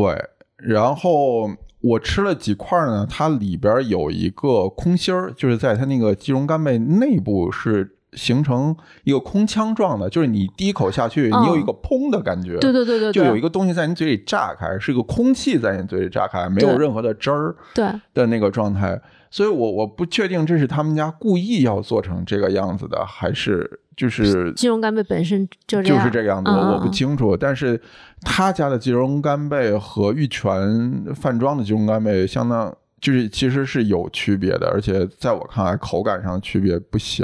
[0.57, 1.49] 然后
[1.81, 8.75] 我吃了几块呢，它里边有一个空心儿，就是在它那个鸡茸干贝内部是形成
[9.05, 12.59] 一个空腔状的，就是你第一口下去，哦你有一个砰的感觉。
[12.59, 17.87] 对对对对对，就有一个东西在你嘴里炸开，是一个空气在你嘴里炸开，没有任何的汁儿对。
[18.15, 18.99] 的那个状态，
[19.37, 27.37] 所以我我不确定这是他们家故意要做成这个样子的，还是就是鸡茸干贝本身就这就，是这个样子，嗯我我不嗯清楚。
[27.37, 27.79] 但是
[28.23, 37.23] 他家的鸡茸干贝和玉泉饭庄的鸡茸干贝相当，就是其实是有区别的，而且在我看来口感上区别不小。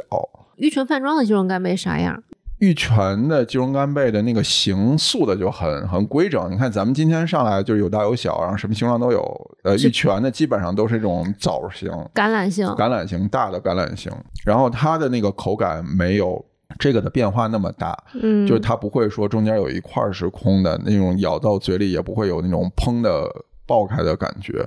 [0.57, 2.23] 玉泉饭庄的鸡茸干贝啥样？
[2.63, 9.51] 玉泉的鸡茸干贝的那个形塑的就很很规整，你看咱们今天上来就是有大有小，然后什么形状都有。
[9.65, 14.13] 呃，玉泉的基本上都是这种枣形、橄榄形，橄榄型大的橄榄型，
[14.45, 16.45] 然后它的那个口感没有
[16.79, 17.99] 这个的变化那么大。
[18.23, 23.29] 嗯，就是它不会说中间有一块是空的，那种咬到嘴里也不会有那种砰的
[23.67, 24.65] 爆开的感觉。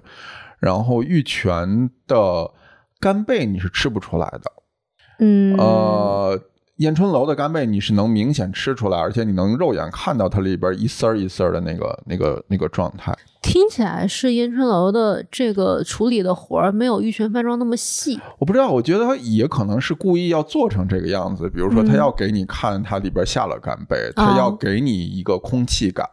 [0.59, 2.51] 然后玉泉的
[2.99, 4.51] 干贝你是吃不出来的，
[5.19, 6.37] 嗯呃，
[6.77, 13.15] 燕春楼的干贝你是能明显吃出来，而且你能肉眼看到它里边一丝儿一丝儿的那个那个那个状态。
[13.41, 18.19] 听起来是燕春楼的这个处理的活儿没有玉泉饭庄那么细。
[18.39, 21.47] 我不知道，我觉得它也可能是故意要做成这个样子。
[21.47, 26.09] 比如说，它嗯要给你看它里边下了干贝，哦它要给你一个空气感，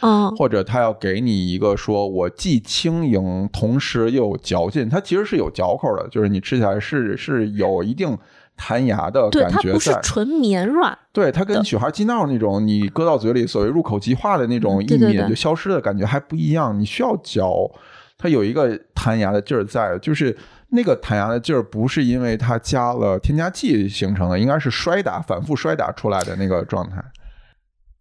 [0.00, 4.88] 嗯或者他要给你一个说我既轻盈，同时又有嚼劲。
[4.88, 8.16] 它其实是有嚼口的，就是你吃起来是是有一定
[8.56, 10.00] 弹牙的，感觉它不是在。
[10.00, 10.96] 纯绵软。
[11.12, 17.70] 对，它跟雪花鸡闹那种你搁到嘴里所谓入口即化的那种一抿就消失的感觉还不一样，你需要嚼，
[18.18, 20.36] 它有一个弹牙的劲儿在，就是
[20.70, 27.02] 那个弹牙的劲儿不是因为它加了添加剂形成的，应该是摔打反复摔打出来的那个状态，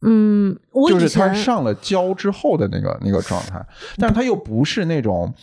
[0.02, 3.66] 嗯，我就是它上了胶之后的那个那个状态，
[3.98, 5.34] 但是它又不是那种。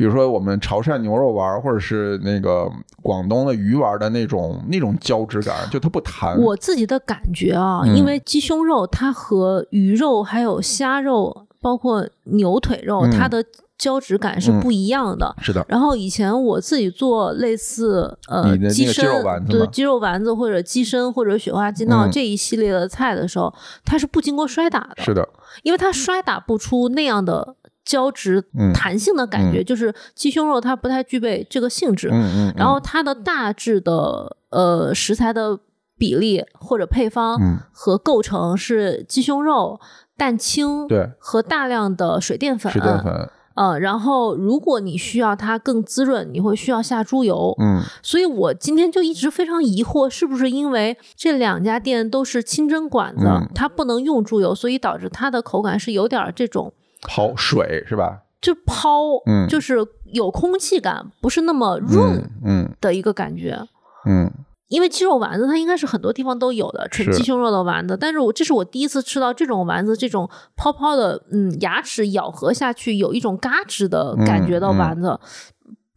[0.00, 2.72] 比如说我们潮汕牛肉丸儿，或者是那个
[3.02, 6.40] 广东的鱼丸儿的那种那种胶质感， 就它不弹。
[6.40, 7.94] 我自己的感觉啊，嗯。
[7.94, 13.10] 因为鸡胸肉它和鱼肉还有虾肉，包括牛腿肉，嗯。
[13.10, 13.44] 它的
[13.76, 14.60] 胶质感是嗯。
[14.60, 15.36] 不一样的。
[15.42, 22.10] 是的，然后以前我自己做类似呃鸡身肉丸子对鸡肉丸子或者鸡身或者雪花鸡闹、嗯。
[22.10, 23.52] 这一系列的菜的时候，
[23.84, 25.28] 它是不经过摔打的，是的，
[25.62, 27.54] 因为它摔打不出那样的
[27.90, 32.08] 胶质嗯弹性的感觉，就是鸡胸肉它不太具备这个性质。
[32.12, 35.58] 嗯嗯，然后它的大致的呃食材的
[35.98, 39.80] 比例或者配方嗯和构成是鸡胸肉、
[40.16, 42.70] 蛋清对和大量的水淀粉。
[42.70, 47.52] 水淀粉，呃，然后如果你需要它更滋润，你会需要下猪油。
[47.58, 56.72] 嗯所以我今天就一直非常疑惑，是不是因为这两家店都是清真馆子，嗯它不能用猪油，所以导致它的口感是有点儿这种
[57.08, 58.22] 好水是吧？
[58.40, 59.46] 就抛，嗯。
[59.48, 59.76] 就是
[60.12, 62.70] 有空气感，不是那么润嗯。
[62.80, 63.58] 的一个感觉。
[64.06, 64.30] 嗯。
[64.68, 75.18] 因为鸡肉丸子它应该是很多地方都有的，纯鸡胸肉的丸子，但是我这是我第一次吃到这种丸子，这种泡泡的，嗯，牙齿咬合下去有一种嘎吱的感觉的丸子，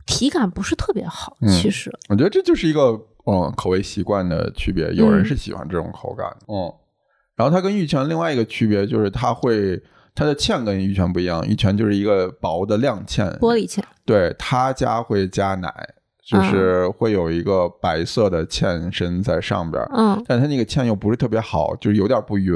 [0.07, 5.25] 体感不是特别好，嗯其实，我觉得这就是一个嗯口味习惯的区别，有人嗯。
[5.25, 6.73] 是喜欢这种口感，嗯。
[7.35, 9.79] 然后它跟玉泉另外一个区别就是它会
[10.15, 15.73] 它的芡跟玉泉不一样，玉泉就是一个薄的亮芡，玻璃芡，对他家会加奶，
[16.23, 20.23] 就是会有一个白色的芡身在上边儿，嗯。
[20.27, 22.55] 但它那个芡又不是特别好，就是有点不匀，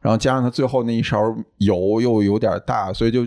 [0.00, 1.18] 然后加上它最后那一勺
[1.58, 3.26] 油又有点大，所以就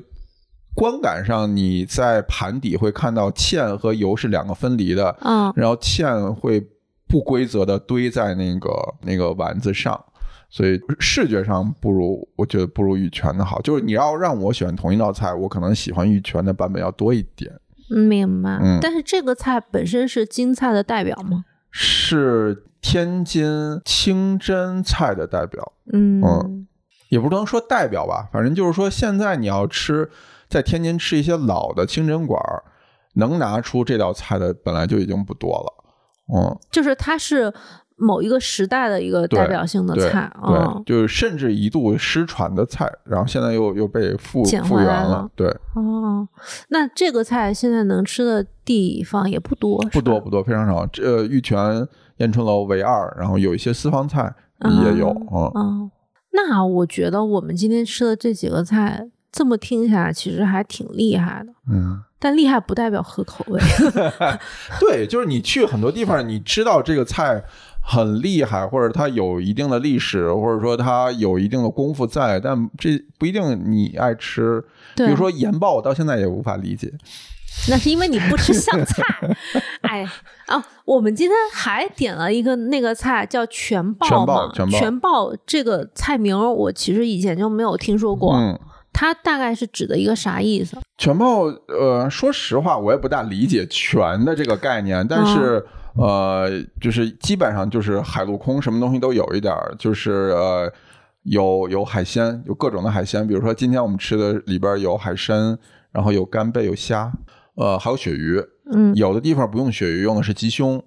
[0.74, 5.52] 观感上你在盘底会看到芡和油是两个分离的，嗯。
[5.56, 6.66] 然后芡会
[7.08, 10.02] 不规则的堆在那个那个丸子上。
[10.50, 13.62] 所以视觉上不如我觉得不如玉泉的好。
[13.62, 17.52] 就是你要让我选同一道菜，我可能喜欢玉泉的版本要多一点。
[17.90, 18.60] 明白。
[18.62, 21.46] 嗯但是这个菜本身是京菜的代表吗？
[21.72, 26.68] 是天津清真菜的代表，嗯嗯
[27.10, 30.10] 也不能说代表吧，反正就是说，现在你要吃
[30.48, 32.64] 在天津吃一些老的清真馆儿，
[33.16, 35.84] 能拿出这道菜的本来就已经不多了。
[36.34, 37.54] 嗯，就是它是
[38.00, 46.28] 某一个时代的一个代表性的菜，对，哦就是甚至一度失传的菜，然后现在又又被复复原了对，哦，
[46.70, 50.86] 那这个菜现在能吃的地方也不多，不多不多，非常少。
[50.88, 51.88] 这呃玉泉
[52.18, 54.34] 燕春楼为二，然后有一些私房菜
[54.84, 55.10] 也有。
[55.10, 55.92] 嗯，哦，
[56.32, 61.54] 那我觉得我们今天吃的这几个菜，这么听下来其实还挺厉害的。
[61.72, 63.60] 嗯，但厉害不代表合口味。
[64.80, 67.44] 对，就是你去很多地方，你知道这个菜
[67.92, 74.64] 很厉害，或者他有一定的历史，或者说他有一定的功夫在，但这不一定你爱吃。
[74.96, 76.94] 比，如说盐爆，我到现在也无法理解。
[77.68, 79.04] 那是因为你不吃香菜。
[79.82, 80.06] 哎
[80.46, 88.58] 啊，我们今天还点了一个那个菜叫全爆全爆嘛，全爆全爆这个菜名我其实以前就没有听说过，嗯，
[88.94, 90.78] 它大概是指的一个啥意思？
[91.00, 95.66] 全爆，呃，说实话，我也不大理解“全”的这个概念，但是、
[96.00, 100.72] 呃，就是基本上就是海陆空什么东西都有一点儿，就是呃，
[101.24, 105.58] 有有海鲜，有各种的海鲜，比如说今天我们吃的里边有海参，
[105.92, 107.12] 然后有干贝，有虾，
[107.56, 108.42] 呃，还有鳕鱼。
[108.72, 110.84] 嗯有的地方不用鳕鱼，用的是鸡胸。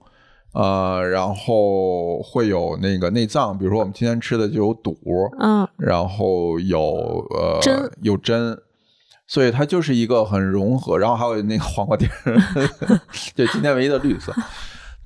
[0.55, 4.95] 呃，然后会有那个内脏，比如说我们今天吃的就有肚，
[5.41, 8.57] 嗯然后有呃针有针，
[9.27, 12.37] 所以它就是一个很融合，然后还有那个黄瓜丁儿，
[13.35, 14.31] 就今天唯一的绿色。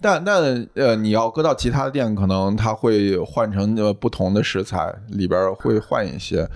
[0.00, 6.48] 但但呃，你要搁到其他的店，可能它会换成呃不同的食材，里边会换一些，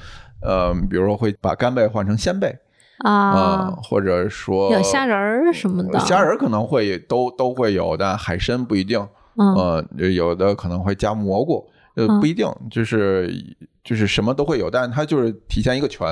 [0.43, 2.55] 呃，比如说会把干贝换成鲜贝
[2.99, 9.01] 啊、啊，或者说有虾仁儿什么的，虾仁儿可能会都都会有，但海参不一定。
[9.37, 13.33] 嗯呃，有的可能会加蘑菇，呃，嗯不一定，就是
[13.83, 16.07] 就是什么都会有，但是它就是体现一个全。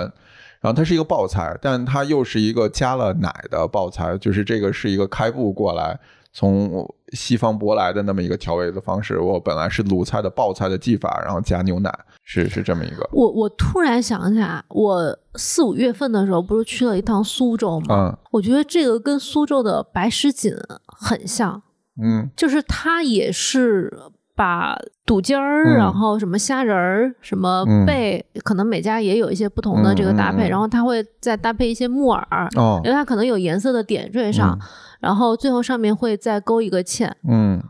[0.61, 5.99] 然后它是一个爆菜，但它又是一个加了奶的爆菜，就是这个是一个开埠过来
[6.33, 9.19] 从西方舶来的那么一个调味的方式。
[9.19, 11.93] 我本来是鲁菜的爆菜的技法，然后加牛奶，
[12.25, 13.09] 是是这么一个。
[13.13, 17.87] 我我突然想起来，我四五月份的时候不是去了一趟苏州吗？
[17.91, 20.53] 嗯我觉得这个跟苏州的白石锦
[20.87, 21.63] 很像，
[22.03, 23.93] 嗯就是它也是
[24.39, 25.74] 把肚筋儿，嗯。
[25.74, 27.84] 然后什么虾仁儿、什么嗯。
[27.84, 32.80] 贝，可能每家也有一些不同的这个搭配，然后它会再搭配一些木耳，哦。
[32.84, 34.57] 因为它可能有颜色的点缀上，
[35.01, 37.11] 然后最后上面会再勾一个芡。
[37.28, 37.61] 嗯。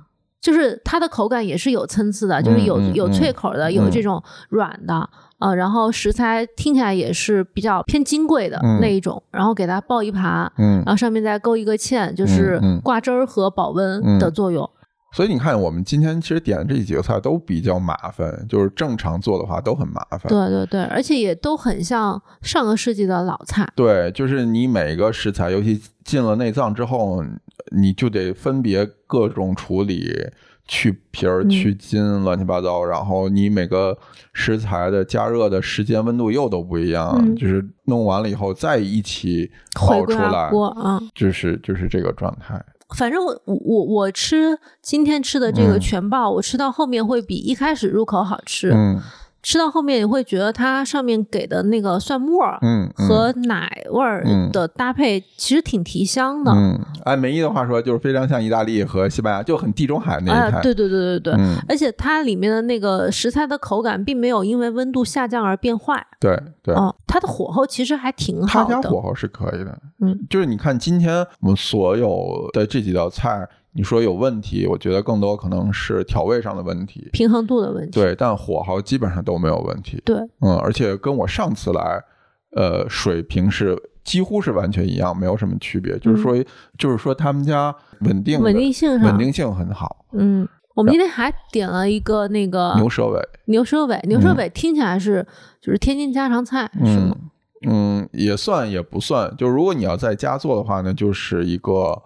[0.41, 3.91] 就是它的口感也是有参差的，就是有、有脆口的，有嗯。
[3.91, 5.09] 这种软的，
[5.41, 8.79] 呃，然后食材听起来也是比较偏金贵的嗯。
[8.81, 10.77] 那一种，然后给它爆一盘，嗯。
[10.85, 14.69] 然后上面再勾一个芡，就是挂汁儿和保温的作用。
[15.11, 20.21] 所以你看，我们今天其实点的这几个菜都比较麻烦，就是正常做的话都很麻烦。
[20.29, 23.67] 对对对，而且也都很像上个世纪的老菜。
[23.75, 27.25] 对，就是你每个食材，尤其进了内脏之后，
[27.75, 30.15] 你就得分别各种处理，
[30.67, 32.85] 去皮儿、嗯去筋，乱七八糟。
[32.85, 33.97] 然后你每个
[34.35, 40.51] 食材的加热的时间、温度又都不一样，嗯就是弄完了以后再一起烤出来，
[41.15, 42.63] 就是就是这个状态。
[42.97, 48.71] 反正我我我吃今天吃的这个嗯全爆，我吃到后面会比一开始入口好吃。
[48.73, 49.01] 嗯
[49.49, 56.53] 吃到后面你会觉得它上面给的那个蒜末儿嗯嗯和奶味儿嗯的搭配，其实挺提香的。
[56.53, 60.59] 嗯，按梅姨的话说，就是非常像意大利和西班牙，就很地中海那一派。
[60.59, 66.07] 啊，对对对对对，嗯，而且它里面的那个食材的口感并没有因为温度下降而变坏。
[66.21, 66.75] 对对。
[66.75, 68.75] 哦，它的火候其实还挺好的。
[68.83, 77.93] 家火候是可以的，嗯，就是你看今天我们所有的这几道菜，你说有问题，我觉得更多可能是调味上的问题，平衡度的问题。
[77.93, 82.03] 对，但火候基本上都没有问题，对嗯，而且跟我上次来，
[82.57, 86.35] 呃，水平是几乎是完全一样，没有什么区别，就是说，
[86.77, 95.25] 就是说他们家稳定稳定性上稳定性很好，嗯，我们今天还点了一个那个牛舌尾，牛舌尾，牛舌尾听起来是
[95.61, 97.17] 就是天津家常菜，是嗯吗？
[97.69, 99.33] 嗯，也算也不算。
[99.37, 102.03] 就如果你要在家做的话呢，就是一个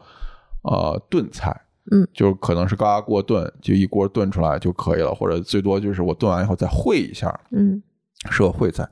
[0.62, 1.54] 呃炖菜，
[1.90, 7.82] 嗯，就可能是高压锅炖，就一锅炖出来就可以了，或者最多就是我炖完以后再烩一下，嗯
[8.30, 8.88] 是个烩菜。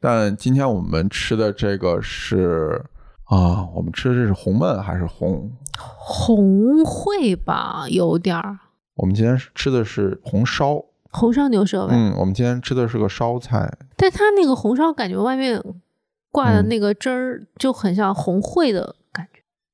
[0.00, 2.84] 但今天我们吃的这个是
[3.24, 5.52] 啊，我们吃的这是红焖还是红？
[5.78, 8.58] 红烩吧，有点儿。
[8.94, 11.94] 我们今天吃的是红烧，红烧牛舌呗。
[11.94, 15.62] 嗯，我们今天吃的是个烧菜，但它那个红烧感觉外面
[16.30, 18.96] 挂的那个汁儿就很像红烩的。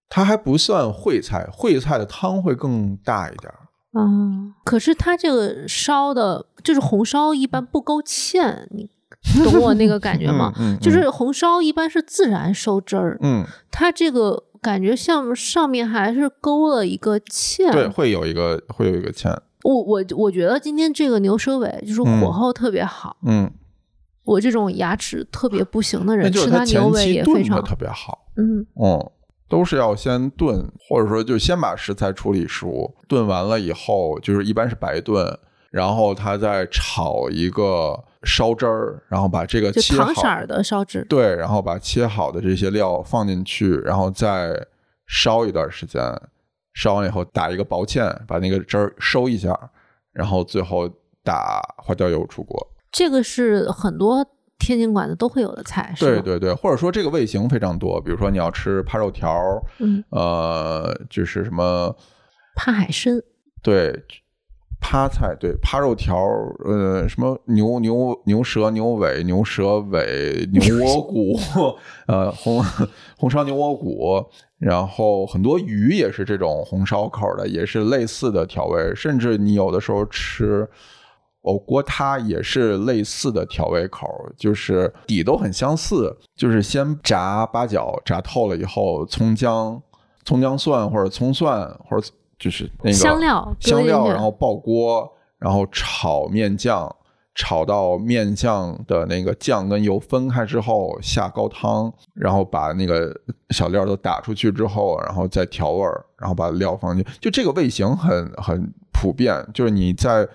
[0.08, 3.52] 它还不算烩菜，烩菜的汤会更大一点。
[3.98, 8.88] 嗯，可是它这个烧的，就是红烧一般不勾芡，你
[9.42, 10.52] 懂我那个感觉吗？
[10.60, 19.36] 嗯，就是红烧一般是自然收汁儿，嗯，它这个感觉像上面还是勾了一个芡，对，会有一个会有一个芡。
[19.64, 23.50] 我我我觉得今天这个牛舌尾就是火候特别好，嗯，
[24.24, 29.12] 我这种牙齿特别不行的人吃它牛尾也非常特别好，嗯哦。
[29.48, 35.26] 都是要先炖，或者说就先把食材处理熟，炖完了以后，就是一般是白炖，
[35.70, 44.54] 然后他再炒一个烧汁儿，然后把这个切好的烧汁，对，然后把切好的这些料放进去，然后再
[45.06, 46.02] 烧一段时间，
[46.74, 49.58] 烧完以后打一个薄芡，把那个汁儿收一下，
[50.12, 50.86] 然后最后
[51.24, 52.56] 打花椒油出锅。
[52.92, 54.26] 这个是很多。
[54.58, 59.32] 天津馆子都会有的菜，对对对，或者说这个味型非常多，比如说你要吃扒肉条，
[59.78, 61.94] 嗯，呃，就是什么
[62.56, 63.22] 扒海参，
[63.62, 63.92] 对，
[64.80, 66.16] 扒菜，对，扒肉条，
[66.64, 71.38] 呃，什么牛牛牛舌牛尾牛舌尾牛 窝骨，
[72.06, 72.62] 呃，红
[73.16, 74.26] 红烧牛窝骨，
[74.58, 80.68] 然后很多鱼也是这种红烧口的，也是类似的调味，甚至你有的时候吃。
[81.48, 89.80] 哦，锅它也是类似的调味口，就是底都很相似，就是先炸八角，炸透了以后，葱姜、
[90.26, 92.06] 葱姜蒜或者葱蒜或者
[92.38, 96.94] 就是那个香料香料，然后爆锅，然后炒面酱，
[97.34, 103.10] 炒到面酱的那个酱跟油分开之后，下高汤，然后把那个
[103.48, 110.28] 小料都打出去之后，然后再调味儿，然后把料放进，就这个味型很很普遍，就是你在。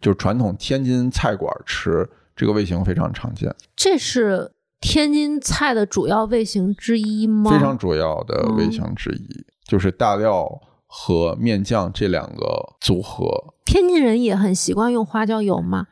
[0.00, 7.50] 就是传统天津菜馆吃这个味型非常常见，这是天津菜的主要味型之一吗？
[7.50, 10.46] 非常主要的味型之一，就是大料
[10.86, 13.54] 和面酱这两个组合。
[13.64, 15.86] 天津人也很习惯用花椒油吗？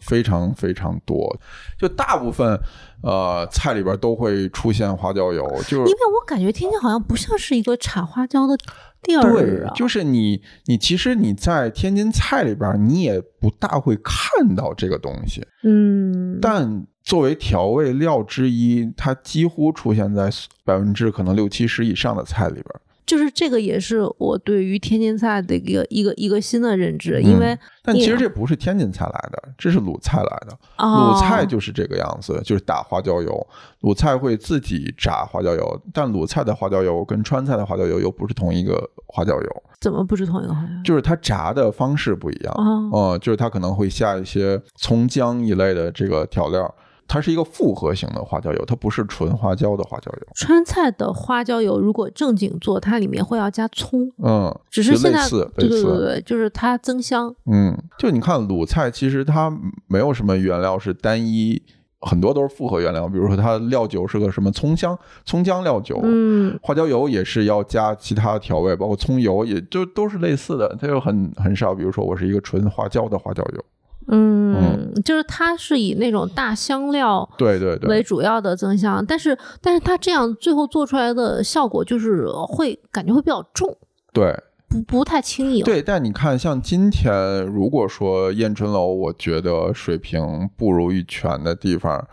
[0.00, 1.36] 非常非常多，
[1.76, 2.56] 就大部分
[3.02, 8.56] 呃菜里边都会出现花椒油，就是因为我感觉天津好像不像是一个产花椒的。
[9.02, 20.30] 对，就是你，你其实你在天津菜里边，你也不大会看到这个东西，嗯，但作为调味料之一，它几乎出现在
[20.64, 22.64] 百分之可能六七十以上的菜里边。
[23.08, 30.56] 就是这个也是我对于天津菜的一个一个一个新的认知，因为但其实这不是天津菜来的，这是鲁菜来的。
[30.76, 33.46] 鲁菜就是这个样子，就是打花椒油。
[33.80, 39.62] 鲁菜会自己炸花椒油，但鲁菜的花椒油跟川菜的花椒油又不是同一个花椒油。
[39.80, 40.68] 怎么不是同一个花椒？
[40.84, 42.54] 就是它炸的方式不一样。
[42.92, 46.74] 哦，就是它可能会下一些葱姜一类的这个调料。
[47.08, 50.26] 它是一个复合型的花椒油，它不是纯花椒的花椒油。
[50.34, 54.12] 川菜的花椒油如果正经做，它里面会要加葱。
[54.22, 57.34] 嗯，只是现在对对对对，就是它增香。
[57.50, 59.50] 嗯，就你看鲁菜，其实它
[59.86, 61.62] 没有什么原料是单一，
[62.00, 63.08] 很多都是复合原料。
[63.08, 70.76] 比如说它料酒是个什么葱香葱姜料酒，嗯，花椒油也是要加其他调味，包括葱油，也就都是类似的。
[70.78, 73.64] 它又很很少，比如说我是一个纯花椒的花椒油。
[74.10, 83.76] 嗯，就是它是以那种大香料对对对为主要的增香，但是但是它这样最后做出来的效果就是会感觉会比较重，
[84.14, 84.34] 对，
[84.66, 85.62] 不不太轻盈。
[85.62, 92.08] 对，但你看，像今天如果说燕春楼，我觉得水平不如玉泉的地方，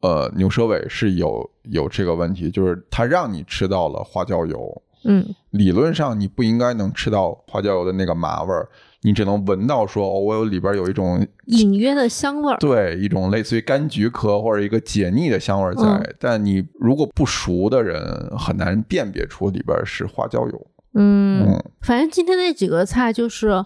[0.00, 8.66] 呃，牛舌尾是有有这个问题，就是它让你吃到了花椒油，嗯，理论上你不应该能吃到花椒油的那个麻味儿。
[9.04, 16.14] 你只能闻到说，哦，我有里边有一种隐约的香味儿，对，一种类似于柑橘科或者一个解腻的香味儿在。
[16.18, 18.02] 但你如果不熟的人，
[18.38, 20.66] 很难辨别出里边是花椒油。
[20.94, 23.62] 嗯，反正今天那几个菜就是，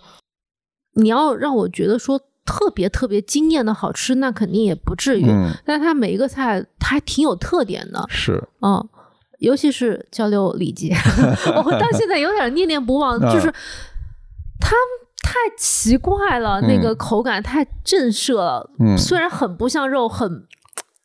[0.94, 5.26] 你要让我觉得说特别特别惊艳的好吃，那肯定也不至于。
[5.64, 8.04] 但它每一个菜，它还挺有特点的。
[8.08, 8.84] 是，嗯，
[9.38, 10.92] 尤其是交流礼节，
[11.64, 13.52] 我到现在有点念念不忘，就是
[14.58, 14.74] 他。
[15.28, 18.70] 太奇怪了，那个口感太震慑了。
[18.78, 20.42] 嗯，虽然很不像肉，很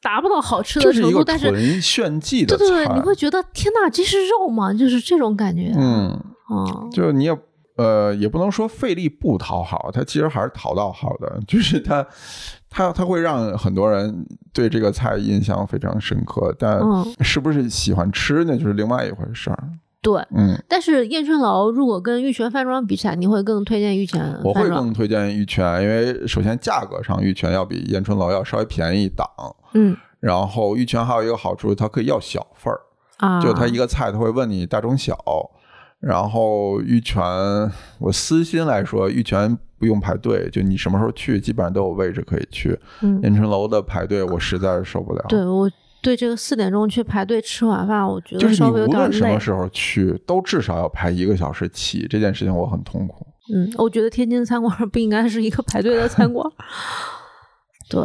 [0.02, 4.74] 达不到好吃的程度，但是炫技的对对对，你会觉得天哪，这是肉吗？
[4.74, 5.74] 就是这种感觉。
[5.76, 6.18] 嗯，
[6.48, 7.38] 哦，就你也
[7.76, 11.40] 呃，也不能说费力不讨好，它其实还是讨到好的。
[11.46, 12.08] 就是它
[12.70, 16.80] 它它会让很多人对这个菜印象非常深刻，但
[17.20, 19.70] 是不是喜欢吃那就是另外一回事儿。
[20.04, 24.38] 对，嗯，但是燕春楼如果跟玉泉饭庄比起来，你会更推荐玉泉？
[24.44, 29.26] 我会更推荐玉泉，因为首先价格上玉泉要比燕春楼要稍微便宜一档。
[29.74, 32.80] 嗯，然后玉泉还有一个好处，它可以要小份儿，
[33.18, 35.18] 啊，就它一个菜，它会问你大中小。
[36.02, 37.24] 然后玉泉，
[37.98, 42.78] 我私心来说，玉泉不用排队，就你什么时候去，基本上都有位置可以去。
[43.00, 45.24] 嗯燕春楼的排队，我实在是受不了。
[45.30, 45.72] 对我
[46.04, 49.40] 对这个四点钟去排队吃晚饭，我觉就是你无得稍微有点累论什么。
[49.40, 53.26] 时候去，都至少要排一个小时起，这件事情我很痛苦。
[53.54, 56.46] 嗯，我觉得天津的餐馆不应该是一个排队的餐馆。
[57.90, 58.02] 对，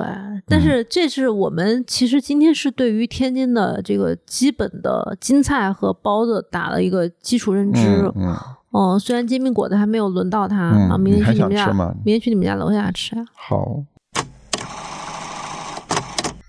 [0.46, 7.80] 但是这是我们其实今天是对于天津的这个基本的京菜和包子打了一个基础认知。
[7.80, 8.36] 嗯嗯，
[8.70, 11.72] 哦，虽然煎饼果子还没有轮到它、嗯啊，明天去你们家
[12.05, 13.24] 明天去你们家楼下吃啊。
[13.34, 13.82] 好，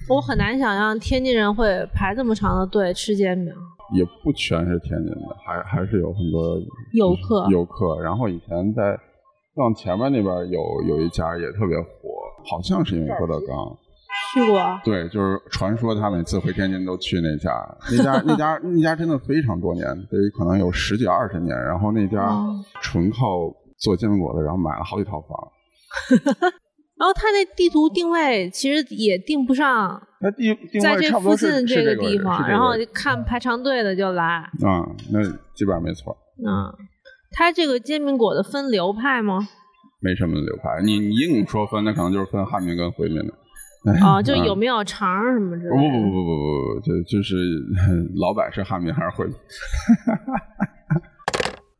[0.09, 3.53] 我很难想象天津人会排这么长的队吃煎饼。
[3.95, 6.59] 也不全是天津的，还还是有很多
[6.93, 7.99] 游客游客。
[8.01, 8.95] 然后以前在
[9.55, 11.87] 往前面那边有有一家也特别火，
[12.49, 13.77] 好像是因为郭德纲。
[14.33, 17.51] 去过，对，就是传说他每次回天津都去那家，
[17.91, 21.57] 那家那家那家真的非常多年，得可能有十几二十年。
[21.57, 23.17] 然后那家哦纯靠
[23.77, 25.29] 做煎饼果子，然后买了好几套房。
[26.99, 34.23] 然后它那地图定位其实也定不上，那地定在这附近这个地方，然后看排长队的就来。
[34.23, 35.23] 啊、那
[35.55, 36.67] 基本上没错，嗯，
[37.31, 39.47] 它这个煎饼果子分流派吗？
[40.01, 40.81] 没什么流派。
[40.83, 43.33] 你你硬说分，那可能就是分汉民跟回民的。
[44.05, 45.75] 啊，就有嗯没有肠什么之类的？
[45.75, 46.21] 不不不不不
[46.75, 47.35] 不，就就是
[48.19, 49.33] 老板是汉民还是回民？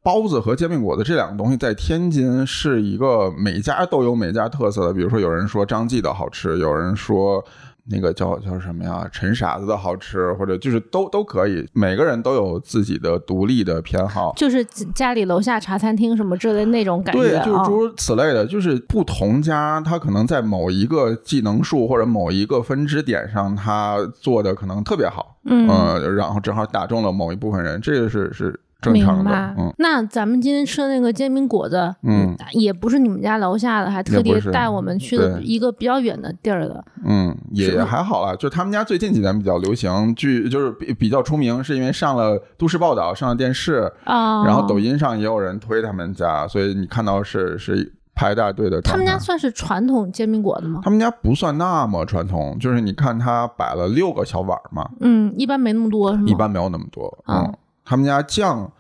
[0.10, 4.91] 包子和煎饼果子这两个东西在天津是一个每家都有每家特色的。
[4.91, 7.45] 比如说，有人说张记的好吃，有人说
[7.91, 11.64] 那个叫叫什么呀陈傻子的好吃，或者就是都都可以。
[11.74, 14.34] 每个人都有自己的独立的偏好。
[14.36, 17.78] 就是家里楼下茶餐厅什么之类那种感觉对，就是啊诸。
[17.78, 29.73] 如此类的，就是不同家，他可能在某一个技能树或者某一个分支点上，他做的可能特别好，嗯呃，然后正好打中了某一部分人，这个是是正常的，，嗯。
[29.77, 36.84] 那咱们今天吃的那个煎饼果子，嗯，也不是你们家楼下的，还特地带我们去的一个比较远的地儿的。
[37.05, 38.36] 嗯，也还好啦。
[38.36, 48.82] 就他们家最近几年比较流行，据就是比比较出名，是因为上了都市报道，上了电视，啊，然后抖音上也有人推他们家，所以你看到是是排大队的。
[48.82, 50.82] 他们家算是传统煎饼果子吗？
[50.84, 56.23] 他们家不算那么传统，就是你看他摆了六个小碗嘛，嗯，一般没那么多，是吗？
[56.27, 57.05] 一般没有那么多。
[57.25, 57.53] 哦嗯，
[57.89, 58.71] 他们家酱。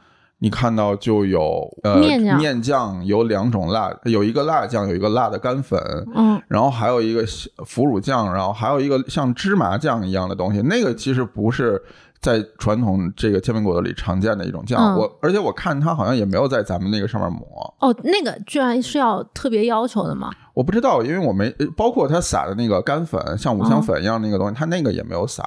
[0.41, 5.77] 你看到就有呃面酱面酱有两种辣，有一个辣酱，有一个辣的干粉，
[6.15, 7.25] 嗯，然后还有一个
[7.65, 11.83] 腐乳酱，然后还有一个像芝麻酱一样的东西，那个其实不是
[12.21, 14.81] 在传统这个煎饼果子里常见的一种酱。
[14.81, 20.31] 嗯我而且我看它好像也没有在咱们那个上面抹，哦，那个居然是要特别要求的吗？
[20.53, 25.43] 我不知道，因为我没呃包括它撒的那个干粉，像五嗯香粉一样那个东西，它那个也没有撒。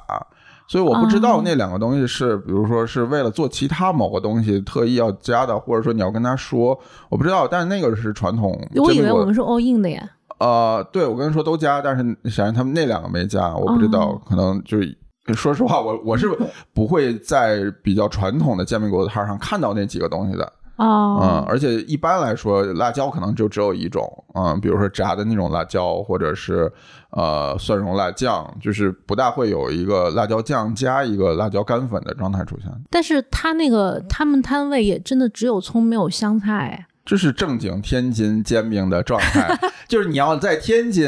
[0.73, 6.75] 所以我不知道哦那两个东西是，比如说是为了做其他某个东西特意要加的，或者说你要跟他说，
[7.09, 7.47] 我不知道。
[7.47, 10.03] 但是那个是传统煎我以为我们是 all in 的呀。
[10.39, 14.97] 呃，对，我跟你说都加，但是显然他们那两个没加，我不知道，哦可能就是
[15.35, 16.27] 说实话，我我是
[16.73, 26.71] 不会在比较传统的煎饼果子摊上看到那几个东西的，嗯，哦，而且一般来说，辣椒可能就只有一种，嗯，比如说炸的那种辣椒，或者是
[27.11, 36.87] 呃蒜蓉辣酱，就是不大会有一个辣椒酱加一个辣椒干粉的状态出现，但是他那个他们摊位也真的只有葱没有香菜哎。
[37.05, 39.53] 这是正经天津煎饼的状态，
[39.89, 41.05] 就是你要在天津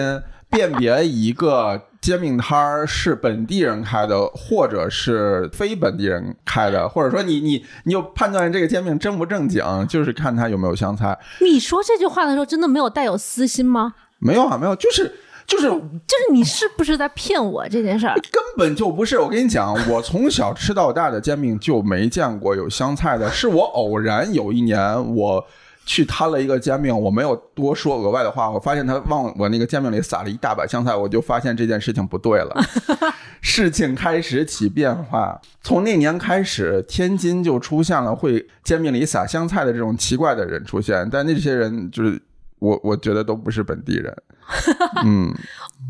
[0.55, 11.17] 辨别一个煎饼摊儿是本地人开的，或者是非本地人开的，或者说你你你就判断这个煎饼正不正经，就是看它有没有香菜。
[11.41, 13.95] 你说这句话的时候，真的没有带有私心吗？
[14.19, 15.13] 没有啊，没有，就是
[15.45, 18.15] 就是就是你是不是在骗我这件事儿？
[18.31, 19.19] 根本就不是。
[19.19, 25.45] 我跟你讲，我从小吃到大的煎饼就没见过有香菜的，是我偶然有一年我。
[25.85, 32.59] 去摊了一个煎饼，我没有多说额外的话，我发现他往我那个煎饼里撒了一大把香菜，我就发现这件事情不对了，
[33.39, 35.39] 事情开始起变化。
[35.61, 42.19] 从那年开始，天津就出现了会煎饼里撒香菜的这种奇怪的人出现，但那些人就是
[42.57, 44.15] 我，我觉得都不是本地人。
[45.05, 45.31] 嗯，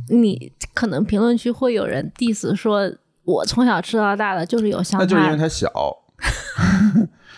[0.09, 2.91] 你可能评论区会有人 diss 说，
[3.23, 5.43] 我从小吃到大的就是有香菜那就是因为菜。
[5.43, 5.71] 他小。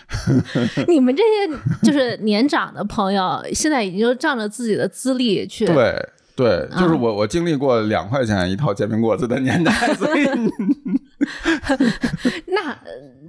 [0.88, 10.26] 你们这些就是年长的朋友，现在已经仗着自己的资历去，对对，就是嗯我我经历过两块钱一套煎饼果子的年代，所以
[12.46, 12.78] 那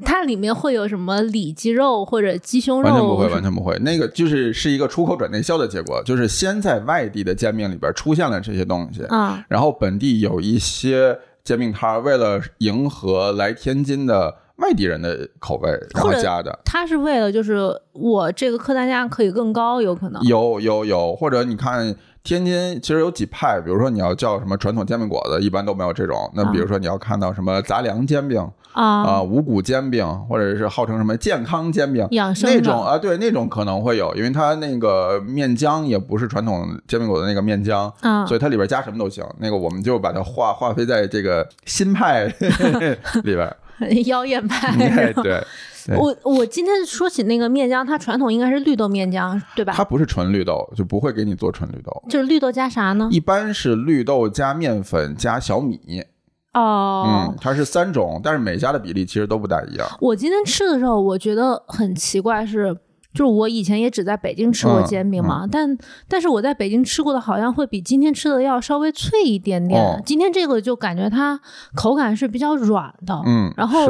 [0.05, 2.87] 它里面会有什么里脊肉或者鸡胸肉？
[2.87, 3.77] 完全不会，完全不会。
[3.79, 16.57] 那个就是是一个出口转内销的结果，就是先在外地的煎饼里边出现了这些东西啊，然后本地有一些煎饼摊为了迎合来天津的外地人的口味，然后加的。
[16.63, 17.59] 他是为了就是
[17.93, 21.95] 我这个客单价可以更高，有可能有有有，或者你看。
[22.21, 26.29] 天津其实有几派，比如说你要叫什么传统煎饼果子，一般都没有这种。
[26.35, 39.25] 那比如说你要看到什么杂粮煎饼啊、五谷煎饼，或者是号称什么健康煎饼养生那种啊，对，那种可能会有，因为它那个面浆也不是传统煎饼果子那个面浆，啊所以它里边加什么都行。
[39.37, 42.25] 那个我们就把它划划分在这个新派
[43.23, 43.55] 里边，
[44.05, 45.43] 妖艳派，对。
[45.97, 49.73] 我我今天说起那个面浆，它传统应该是绿豆面浆，对吧？
[49.75, 52.03] 它不是纯绿豆，就不会给你做纯绿豆。
[52.07, 53.09] 就是绿豆加啥呢？
[53.11, 55.79] 一般是绿豆加面粉加小米。
[56.53, 59.87] 哦，嗯，它是三种，但是每家的比例其实都不大一样。
[59.99, 62.75] 我今天吃的时候，我觉得很奇怪，是
[63.13, 70.01] 就是我以前也只在北京吃过煎饼嘛，但但是我在北京吃过的好像会比今天吃的要稍微脆一点点。
[70.05, 71.39] 今天这个就感觉它
[71.75, 73.87] 口感是比较软的，嗯，然后。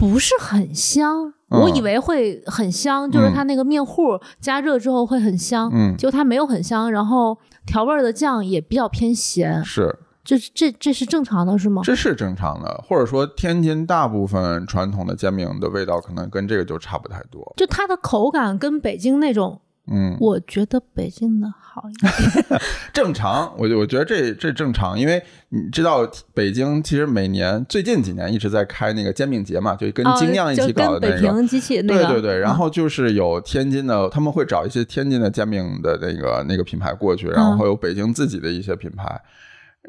[0.00, 7.36] 不是很香，我以为会很香，就是它那个面糊加热之后会很香，嗯，结果它没有很香，然后
[7.66, 9.92] 调味的酱也比较偏咸，是，
[10.28, 11.80] 这这这是正常的，是吗？
[11.82, 19.58] 这是正常的，或者说天津大部分传统的煎饼的味道可能跟这个就差不太多，就它的口感跟北京那种。
[19.90, 22.12] 嗯，我觉得北京的好一点，
[22.92, 23.50] 正常。
[23.56, 31.42] 我我觉得这这正常，因为你知道北京其实每年最近几年一直在开那个煎饼节嘛，就跟精酿一起搞的那个。
[31.48, 39.18] 机器对对对，然后就是有天津的，他们会找一些天津的煎饼的那个那个品牌过去，然后会有北京自己的一些品牌，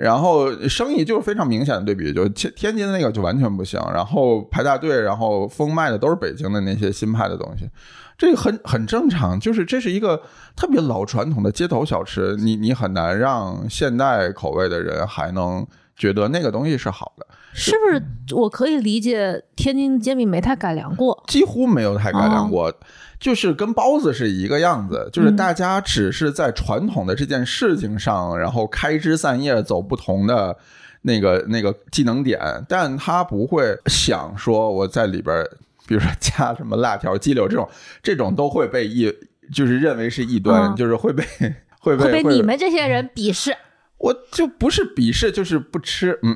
[0.01, 7.69] 然后生意就是非常明显的对比，就天天津的那个就完全不行，然后排大队，然后封卖的都是北京的那些新派的东西。
[8.17, 10.21] 这个很很正常，就是这是一个
[10.55, 18.35] 特别老传统的街头小吃，你你很难让现代口味的人还能觉得那个东西是好的，是不是？
[18.35, 22.73] 我可以理解天津煎饼没太改良过，几乎没有太改良过，
[23.19, 30.57] 就是跟包子是一个样子，就是大家只是在传统的这件事情上，然后开枝散叶，走不同的
[31.01, 35.45] 那个那个技能点，但他不会想说我在里边。
[35.87, 37.67] 比如说加什么辣条、鸡柳这种，
[38.03, 39.11] 这种都会被异，
[39.51, 41.23] 就是认为是异端，就是会被
[41.81, 43.57] 会被你们这些人鄙视。
[43.99, 46.17] 我就不是鄙视，就是不吃。
[46.23, 46.35] 嗯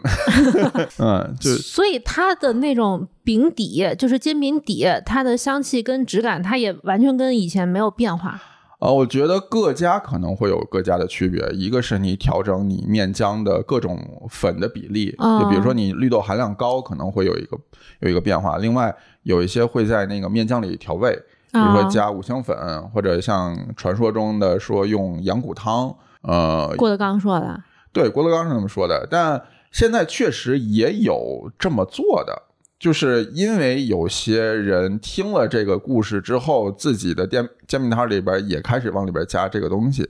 [1.00, 8.42] 嗯，就所以它的那种饼底，就是煎饼底，它的香气跟质感，它也完全跟以前没有变化。
[8.80, 17.58] 呃，我觉得各家可能会有各家的区别，一个是你调整你面浆的各种粉的比例，就比如说你绿豆含量高，可能会有一个
[18.02, 18.58] 有一个变化。
[18.58, 21.18] 另外有一些会在那个面浆里调味，
[21.54, 22.58] 比如说加五香粉，
[22.90, 25.96] 或者像传说中的说用羊骨汤。
[26.24, 32.44] 呃，郭德纲说的，对，郭德纲是这么说的，但现在确实也有这么做的。
[32.80, 40.10] 就是因为有些人听了这个故事之后，自己的店煎饼摊里边也开始往里边加这个东西。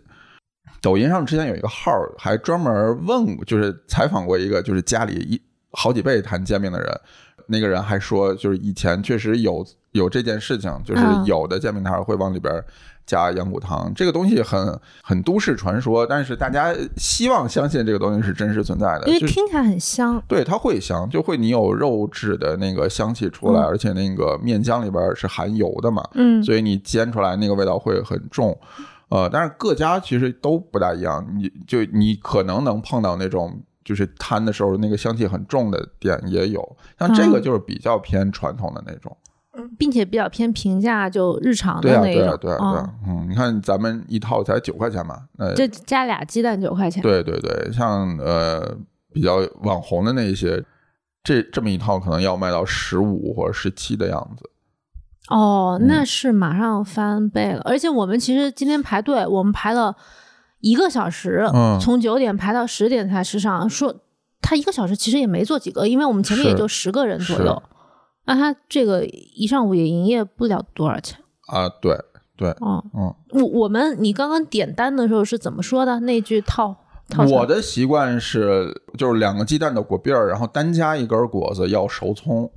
[0.82, 5.39] 抖音上之前有一个号，还专门问，就是采访过一个就是家里一
[5.72, 7.01] 好几辈谈煎饼的人，
[7.47, 12.53] 那个人还说，就是以前确实有有这件事情，就是有的煎饼摊会往里边。
[13.06, 20.22] 加羊骨汤这个东西很很都市传说，但是大家希望相信这个东西是真实存在的，因为听起来很香。
[20.28, 28.58] 对，它会香，就会你有肉质的那个香气出来，而且那个面浆里边是含油的嘛，嗯，所以你煎出来那个味道会很重。
[29.10, 39.16] 呃，但是各家其实都不大一样，你就你可能能碰到那种就是摊的时候那个香气很重的店也有，像这个就是比较偏传统的那种。
[39.78, 42.14] 并且比较偏平价，就日常的那种。
[42.14, 47.01] 对啊，对啊，对啊，嗯，你看咱们一套才九块钱嘛，那就加俩鸡蛋九块钱。
[47.04, 48.76] 对对对，像呃
[49.14, 50.64] 比较网红的那一些，
[51.24, 54.49] 这这么一套可能要卖到十五或者十七的样子。
[55.30, 57.62] 哦，那是马上翻倍了。
[57.64, 59.95] 而且我们其实今天排队，我们排了
[60.60, 61.47] 一个小时，
[61.80, 63.70] 从九点排到十点才吃上。
[63.70, 63.95] 说
[64.41, 67.64] 他一个小时其实也没做几个，因为我们前面也就十个人左右。
[68.26, 71.68] 那他这个一上午也营业不了多少钱啊？
[71.82, 71.98] 对
[72.38, 76.00] 对，嗯嗯，我我们你刚刚点单的时候是怎么说的？
[76.02, 76.76] 那句套
[77.10, 82.50] 套我的习惯是就是两个鸡蛋的果篦儿，然后单加一根果子，要熟葱。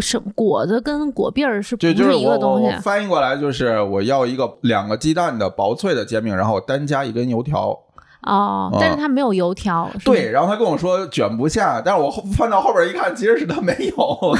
[0.00, 2.70] 什果子跟果篦儿是不是一个东西？
[2.78, 7.76] 翻译过来就是我要一个两个鸡蛋的薄脆的煎饼，然后单加一根油条。
[8.22, 9.90] 哦，但是他没有油条。
[10.04, 14.36] 对，然后他跟我说卷不下，但是我翻到后边一看，其实是他没有。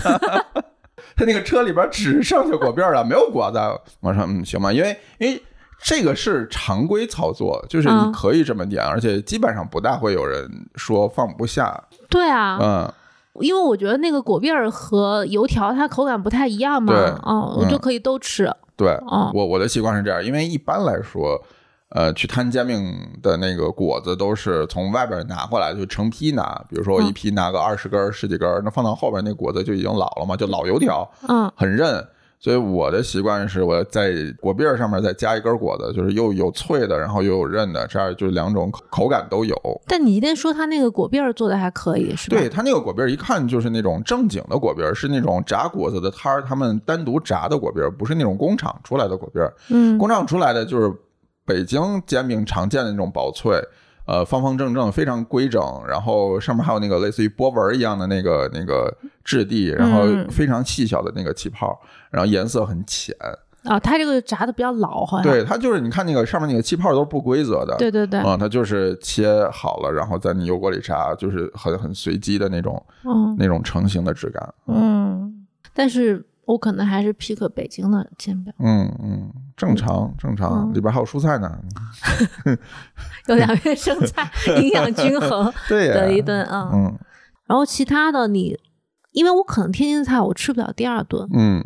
[1.16, 3.58] 他那个车里边只剩下果片了，没有果子。
[4.00, 5.42] 我说嗯，行吧，因为因为
[5.82, 11.82] 这个是常规操作，就是你可以这么点，而且基本上不大会有人说放不下。
[12.08, 12.92] 对啊，嗯。
[13.34, 16.92] 因为我觉得那个果篦儿和油条它口感不太一样嘛，
[17.24, 18.52] 嗯，我就可以都吃。
[18.76, 18.98] 对，
[19.32, 21.40] 我我的习惯是这样，因为一般来说，
[21.90, 26.64] 呃，去摊煎饼的那个果子都是从外边拿过来，就成批拿。
[26.68, 32.06] 比如说我一批拿个二十根、十几根，那放到后边那果子就已经老了嘛，就老油条，嗯，很韧。
[32.42, 39.54] 所以我的习惯是，我在果篦上面再加一根果子，就是又有脆的，然后又有韧的，这样就两种口口感都有。
[39.86, 42.38] 但你一定说他那个果篦做的还可以，是吧？
[42.38, 49.52] 对他那个果篦一看就是那种正经的果篦，是那种炸果子的摊儿他们单独炸的果篦，不是那种工厂出来的果篦。
[49.68, 50.90] 嗯，工厂出来的就是
[51.50, 53.60] 北京煎饼常见的那种薄脆。
[54.06, 58.92] 呃，方方正正，非常规整，然后上面还有那个类似于波纹一样的那个那个
[59.22, 61.80] 质地，然后非常细小的那个气泡，
[62.10, 63.14] 然后颜色很浅。
[63.62, 65.22] 啊，它这个炸的比较老，好像。
[65.22, 67.76] 对，它就是你看那个上面那个气泡都是不规则的。
[67.78, 68.18] 对对对。
[68.18, 72.84] 啊，它就是切好了，然后在你油锅里炸，就是很很随机的那种，
[73.38, 74.54] 那种成型的质感。
[74.66, 76.26] 嗯，但是。
[76.50, 78.52] 我可能还是 pick 北京的煎饼。
[78.58, 81.48] 嗯嗯，正常正常，里边还有蔬菜呢。
[83.28, 84.28] 有两片生菜，
[84.60, 86.70] 营养均衡 的一顿啊。
[86.72, 86.98] 嗯。
[87.46, 88.58] 然后其他的你，
[89.12, 91.28] 因为我可能天津菜我吃不了第二顿。
[91.32, 91.64] 嗯。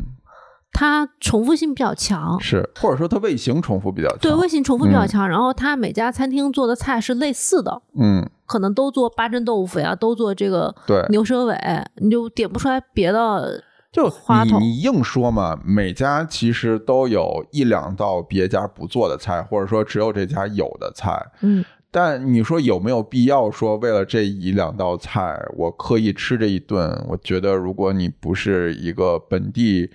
[0.71, 2.39] 它重复性比较强。
[2.41, 4.19] 是，或者说它味型重复比较强。
[4.19, 5.27] 对，味型重复比较强。
[5.27, 7.81] 然后它每家餐厅做的菜是类似的。
[7.97, 8.29] 嗯。
[8.45, 11.57] 可能都做八珍豆腐呀，都做这个对牛舌尾，
[11.95, 13.63] 你就点不出来别的。
[13.95, 14.11] 就
[14.43, 21.25] 你你硬说嘛，每家其实都有一两道别家不做的菜，或者说只有这家有的菜。
[21.41, 27.03] 嗯，但你说有没有必要说为了这一两道菜，我刻意吃这一顿？
[27.07, 29.89] 我觉得如果你不是一个本地。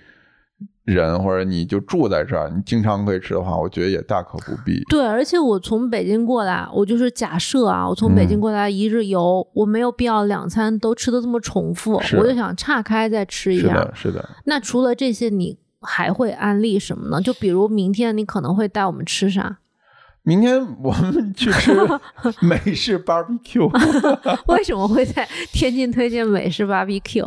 [0.83, 4.83] 人或者你就住在这儿，你经常可以吃的话，我觉得也大可不必。
[4.89, 13.67] 对，而且我从北京过来，我就是假设啊，我从北京过来一日游，我没有必要两餐都吃的这么重复，我就想岔开再吃一下。
[13.67, 14.29] 是的，是的。
[14.45, 17.21] 那除了这些，你还会安利什么呢？
[17.21, 19.59] 就比如明天你可能会带我们吃啥？
[20.23, 21.71] 明天我们去吃
[22.41, 23.69] 美式 barbecue。
[24.47, 27.25] 为什么会在天津推荐美式 barbecue？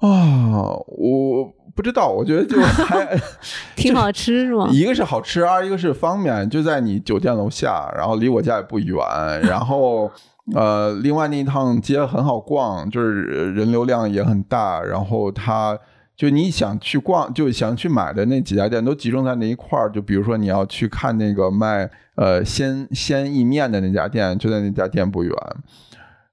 [0.00, 1.54] 啊，我。
[1.74, 3.08] 不知道，我觉得就还
[3.74, 4.68] 挺好吃，是吗？
[4.72, 8.96] 一个是好吃，二一个是方便，就在你酒店楼下，然后离我家也不远，
[9.42, 10.10] 然后
[10.54, 13.22] 呃，另外那一趟街很好逛，就是
[13.54, 15.78] 人流量也很大，然后它
[16.16, 25.32] 就你想去逛，就想去买的那几家店都集中在那一块儿，就比如说你要去看那个卖呃鲜鲜意面的那家店，就在那家店不远。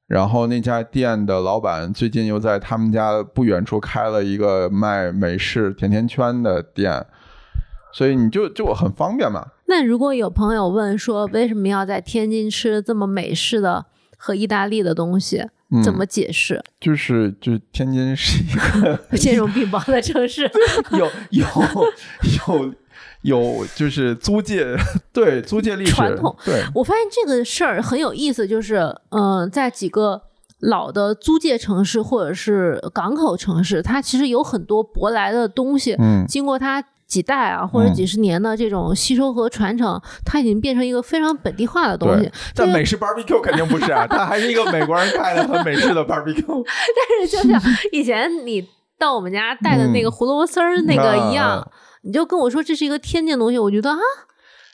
[0.09, 7.05] 然后那家店的老板最近又在他们家不远处开了一个卖美式甜甜圈的店，
[7.93, 9.45] 所以你就就很方便嘛。
[9.67, 13.85] 那如果有朋友问说为什么要在天津吃这么美式的
[14.17, 15.45] 和意大利的东西，
[15.83, 16.59] 怎么解释？
[16.79, 20.49] 就是就是天津是一个 兼容并包的城市，
[20.91, 21.45] 有 有
[22.47, 22.63] 有。
[22.63, 22.73] 有
[23.75, 24.65] 就是租界，
[25.11, 26.35] 对租界历史传统。
[26.45, 30.21] 对我发现这个事儿很有意思，就是嗯，在几个
[30.61, 42.31] 老的租界城市或者是港口城市，它其实有很多舶来的东西，嗯，经过它几代啊或者几十年的这种吸收和传承，它已经变成一个非常本地化的东西。
[42.55, 46.43] 但美式 barbecue 肯定不是啊，它还是一个美国人开的很美式的 barbecue。
[46.95, 47.61] 但是就像
[47.91, 48.65] 以前你
[48.97, 51.65] 到我们家带的那个胡萝卜丝儿那个一样。
[52.01, 53.97] 你就跟我说这是一个天津东西，我觉得啊，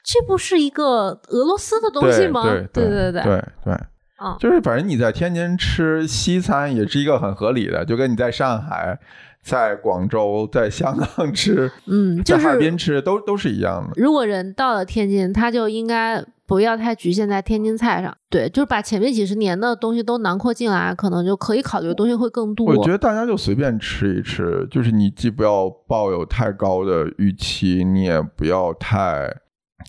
[0.04, 2.44] 这不是一个俄罗斯的东西吗？
[2.44, 3.74] 对对对对对对，
[4.18, 9.00] 啊，就是反正你在天津吃西餐也是一个很合理的，就跟你在上海、
[9.44, 14.02] 在广州、在香港 吃，嗯，在哈尔滨吃都都是一样的。
[14.02, 16.24] 如果人到了天津，他就应该。
[16.48, 22.68] 不要太局限在天津菜上，对，就是把前面几十年的东西都囊括进来，可能就可以考虑的东西会更多。
[22.68, 29.28] 我觉得大家就随便吃一吃，就是你既不要抱有太高的预期，你也不要太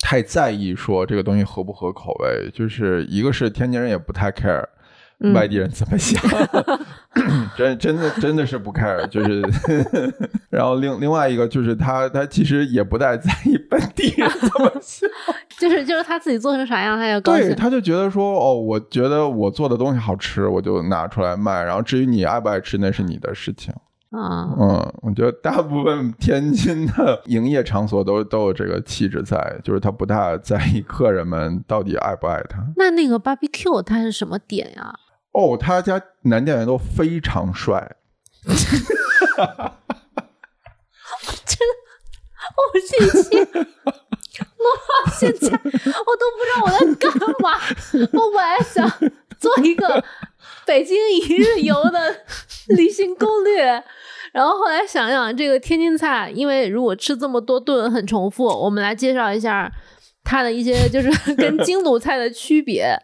[0.03, 2.51] 太在意说这个东西合不合口味。
[2.55, 4.65] 就是一个是天津人也不太 care。
[5.35, 6.21] 外地人怎么想？
[7.57, 9.43] 真真的真的是不 care，就是，
[10.51, 15.09] 然后另另外一个就是他他其实也不太在意本地人怎么想，
[15.59, 17.49] 就是就是他自己做成啥样，他就高兴。
[17.49, 21.65] 对，他就觉得说哦，我觉得我做的东西好吃，我就拿出来卖。
[21.65, 23.73] 然后至于你爱不爱吃，那是你的事情。
[24.11, 32.59] 啊，嗯，我觉得大部分天津的营业场所都都有这个气质在，就是他不大在意客人们到底爱不爱他。
[32.77, 34.95] 那那个 barbecue 它是什么点呀？
[35.37, 37.97] 哦，他家男店员都非常帅，
[38.47, 39.69] 真的，
[42.57, 47.13] 我这一期录到现在，我都不知道我在干
[47.43, 47.61] 嘛。
[48.15, 48.91] 我本来想
[49.39, 50.03] 做一个
[50.65, 52.25] 北京一日游的
[52.69, 53.85] 旅行攻略。
[54.33, 59.71] 然后后来想想，这个天津菜，因为如果吃这么多顿很重复，我们来介绍一下
[60.25, 62.99] 它的一些就是 跟京鲁菜的区别，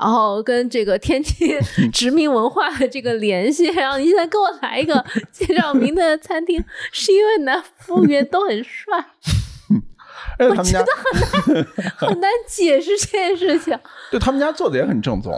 [0.00, 1.58] 然后跟这个天津
[1.92, 3.66] 殖民文化的这个联系。
[3.66, 9.04] 然后你现在给我来一个 介绍明的餐厅，是因为男服务员都很帅，
[10.38, 13.78] 我觉得很难 很难解释这件事情。
[14.10, 15.32] 就他们家做的也很正宗，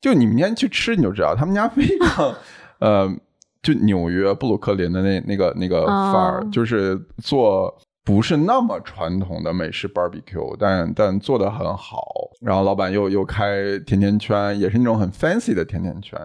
[0.00, 2.34] 就你明天去吃你就知道，他们家非常
[2.80, 3.16] 呃。
[3.60, 7.76] 就纽约布鲁克林的那那个那个范儿，就是做
[8.08, 12.02] 不是那么传统的美式 barbecue，但但做的很好。
[12.40, 16.18] 然后老板又又开甜甜圈，也是那种很 fancy 的甜甜圈。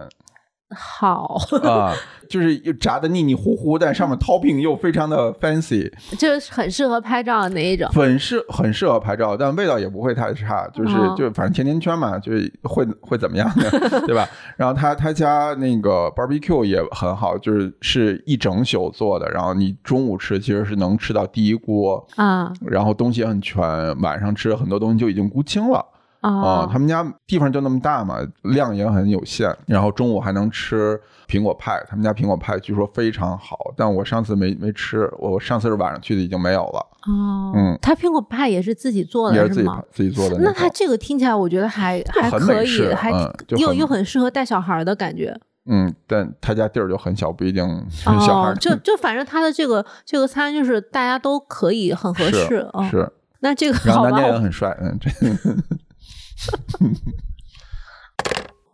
[0.74, 1.92] 好 啊，
[2.28, 7.88] 就是又炸的腻腻糊糊，但上面 topping 又非常的 fancy，就是很适合拍照的那一种。
[7.90, 14.28] 很适很适合拍照，但味道也不会太差，就是就反正甜甜圈嘛，就是会会怎么样的，对吧？
[14.56, 23.62] 然后他他家那个 barbecue 也很好，就是是一整宿做的，然后你中午吃其实是能吃到第一锅啊，然后东西也很全，
[24.00, 25.84] 晚上吃很多东西就已经沽清了。
[26.30, 29.54] 啊，他们家地方就那么大嘛，量也很有限。
[29.66, 30.98] 然后中午还能吃
[31.28, 36.86] 苹果派，他们家苹果派据说非常好，但我上次没没吃，我上次是晚上去的，已经没有了。
[37.06, 40.38] 哦，嗯，他苹果派也是自己做的，也是自己自己做的。
[40.38, 43.10] 那他这个听起来，我觉得还还可以，还
[43.58, 45.38] 又又很适合带小孩的感觉。
[45.66, 48.54] 嗯，但他家地儿就很小，不一定 小孩。
[48.54, 52.86] 就 就反正他的这个这个餐就是大家都可以很合适哦。
[52.90, 53.10] 是，
[53.40, 55.10] 那这个然后男家也很帅，嗯，这。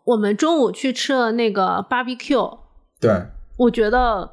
[0.04, 2.58] 我们中午去吃了那个 barbecue，
[3.00, 3.26] 对，
[3.58, 4.32] 我觉得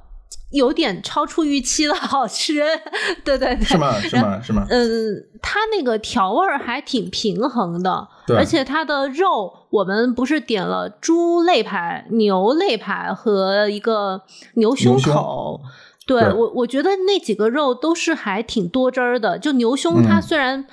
[0.51, 2.63] 有点超出预期的好吃，
[3.23, 3.99] 对对对，是吗？
[3.99, 4.41] 是吗？
[4.41, 4.65] 是吗？
[4.69, 14.23] 嗯，它那个调味儿还挺平衡的，对，而且它的肉，我们不是点了猪肋排、牛肋排和一个
[14.55, 15.61] 牛胸口，
[16.07, 20.65] 对我我觉得那几个肉都是还挺多汁儿的，就牛胸它虽然。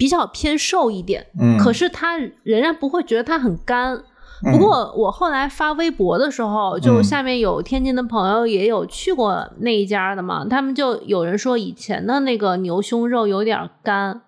[0.00, 4.02] 比较偏瘦一点，嗯，可是他仍然不会觉得它很干。
[4.50, 14.22] 不过我后来发微博的时候，就下面有天津的朋友也有去过那一家的嘛，他们就有人说以前的那个牛胸肉有点干。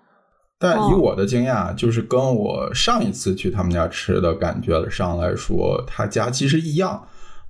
[0.59, 7.03] 但以我的经验，就是跟我上一次去他们家吃的感觉上来说，他家其实一样。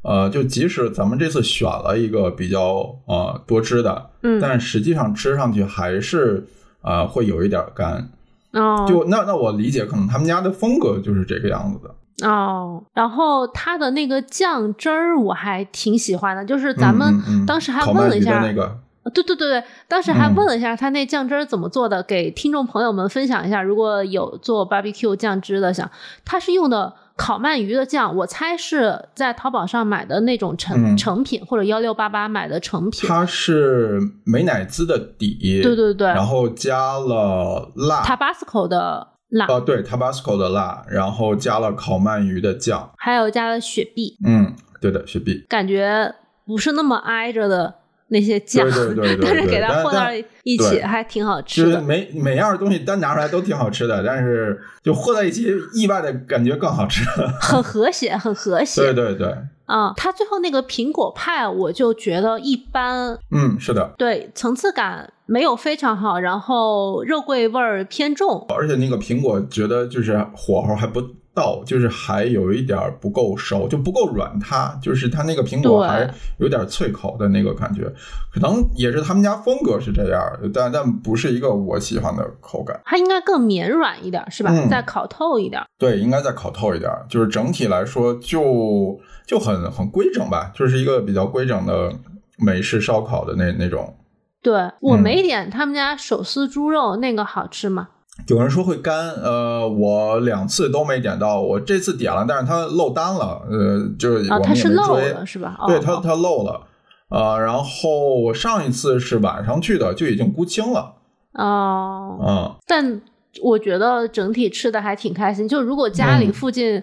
[0.05, 6.47] 呃，就即使咱们这次选了一个比较呃多汁的，嗯，但实际上吃上去还是。
[6.83, 8.11] 啊，会有一点干
[8.53, 8.85] 哦。
[8.87, 12.83] 就那那我理解，可能他们家的风格就是这个样子的哦。
[12.93, 18.79] 然后它的那个酱汁儿我还挺喜欢的，就是咱们当时还问了一下那个，
[19.15, 23.63] 对对对对，当时还问了一下他那酱汁儿怎么做的，给听众朋友们分享一下。
[23.63, 25.91] 如果有做 barbecue 酱汁的，想
[26.25, 26.95] 他是用的。
[27.23, 33.09] 烤鳗鱼的酱，我猜是在淘宝上买的那种成成品，或者幺六八八买的成品。
[33.09, 46.13] 它是美乃滋的底，对对对，然后加了辣，Tabasco 的辣，哦对，Tabasco 的辣，然后加了烤鳗鱼的酱，还有加了雪碧，嗯，对的，雪碧，感觉
[46.45, 47.77] 不是那么挨着的。
[48.13, 48.69] 那些酱，
[49.23, 50.07] 但是给它混到
[50.45, 51.73] 一起还挺好吃的。
[51.73, 57.03] 就是每每样东西单拿出来都挺好吃的，但是就和在一起，意外的感觉更好吃。
[57.41, 58.83] 很和谐，很和谐。
[58.83, 59.35] 对对对。
[59.65, 63.19] 啊，它最后那个苹果派，我就觉得一般。
[63.31, 63.95] 嗯，是的。
[63.97, 68.45] 对，层次感没有非常好，然后肉桂味儿偏重。
[68.55, 71.03] 而且那个苹果，觉得就是火候还不。
[71.35, 77.91] 到就是还有一点不够熟，就不够软塌，就是它那个苹果还有点脆口的那个感觉，
[78.33, 80.21] 可能也是他们家风格是这样，
[80.53, 82.79] 但但不是一个我喜欢的口感。
[82.85, 84.53] 它应该更绵软一点，是吧？
[84.69, 85.63] 再烤透一点。
[85.79, 86.91] 对，应该再烤透一点。
[87.09, 91.93] 就是整体来说，就就很很规整吧，就是一个比较规整的
[92.39, 93.97] 美式烧烤的那那种。
[94.43, 97.89] 对我没点他们家手撕猪肉那个好吃吗？
[98.29, 105.59] 有人说会干，呃，我两次都没点到，我这次点了，但是它漏单了，呃，就是我们也没追，是吧？
[105.67, 106.63] 对，它它漏了，
[107.09, 110.95] 呃，然后我上一次是晚上去的，就已经估清了，
[111.33, 113.01] 哦，嗯，但
[113.43, 116.83] 我觉得整体吃的还挺开心，就如果家里附近。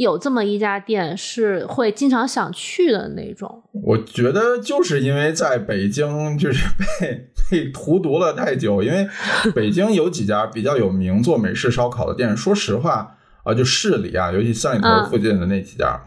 [0.00, 3.62] 有这么一家店是会经常想去的那种。
[3.84, 6.66] 我觉得就是因为在北京就是
[6.98, 9.06] 被 被荼毒了太久，因为
[9.54, 13.14] 北京有几家比较有名做美式烧烤的店，说实话
[13.44, 16.02] 啊，就市里啊，尤其三里屯附近的那几家，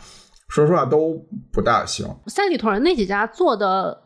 [0.49, 2.07] 说实话都不大行。
[2.25, 4.01] 三里屯那几家做的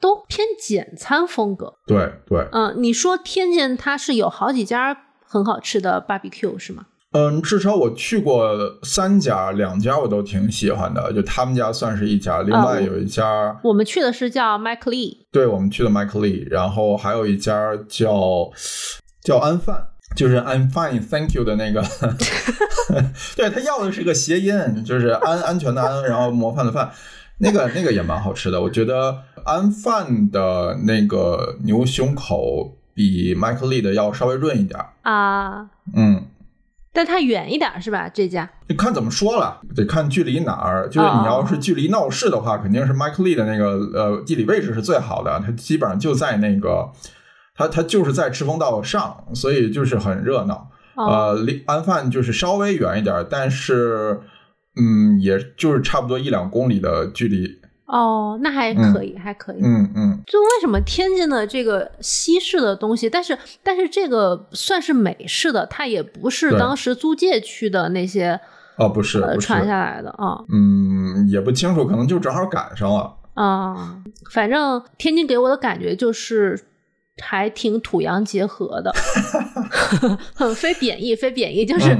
[0.00, 1.74] 都偏简餐风格。
[1.86, 6.86] 对对，嗯，你说天津它是有好几家很好吃的 barbecue 是吗？
[7.12, 18.50] 嗯，至少我去过三家，两家我都挺喜欢的，就他们家算是一家，另外有一家我们去的是叫 Mike Lee，对我们去的 Mike Lee，然后还有一家叫
[19.22, 21.82] 叫安饭，就是 I'm fine, thank you 的那个，
[23.34, 26.90] 对他要的是个谐音，就是安安全的安，然后模范的范，
[27.38, 36.26] 那个那个也蛮好吃的，我觉得安饭的那个牛胸口比 Mike Lee 的要稍微润一点啊，嗯。
[36.98, 38.10] 但它远一点是吧？
[38.12, 40.88] 这家你看怎么说了，得看距离哪儿。
[40.88, 46.90] 就是你要是距离闹市的话，肯定是 Mike Lee 的那个呃地理位置是最好的，它基本上就在那个，
[47.54, 50.72] 它它就是在赤峰道上，所以就是很热闹。
[50.96, 54.20] 呃，离安饭就是稍微远一点，但是
[54.74, 57.57] 嗯，也就是差不多一两公里的距离。
[57.88, 59.60] 哦，那还可以，还可以。
[59.62, 60.22] 嗯嗯。
[60.26, 68.38] 就为什么天津的这个西式的东西，但是但是这个算是美式的，它也不是当时租界区的那些
[68.76, 70.38] 哦，不是传下来的啊。
[70.52, 74.02] 嗯，也不清楚，可能就正好赶上了啊。
[74.30, 76.60] 反正天津给我的感觉就是
[77.22, 78.92] 还挺土洋结合的，
[80.54, 81.96] 非贬义，非贬义，就是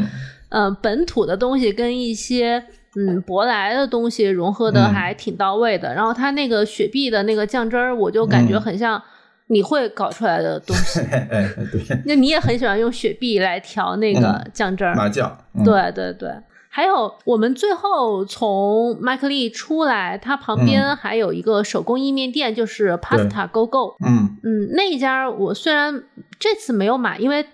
[0.51, 2.63] 嗯，本土的东西跟一些。
[2.97, 5.95] 嗯，舶来的东西融合的还挺到位的。
[5.95, 9.01] 然后它那个雪碧的那个酱汁儿，我就感觉很像
[9.49, 11.01] 你会搞出来的东西。
[11.31, 12.03] 哎，对。
[12.07, 14.95] 那你也很喜欢用雪碧来调那个酱汁儿？
[14.95, 15.37] 麻酱。
[15.65, 16.31] 对对对。
[16.71, 23.97] 还有，我们最后从麦克利出来，它旁边还有一个手工意面店，就是 Pasta Go Go。
[24.07, 26.05] 嗯嗯，那一家我虽然
[26.39, 27.47] 这次没有买，因为。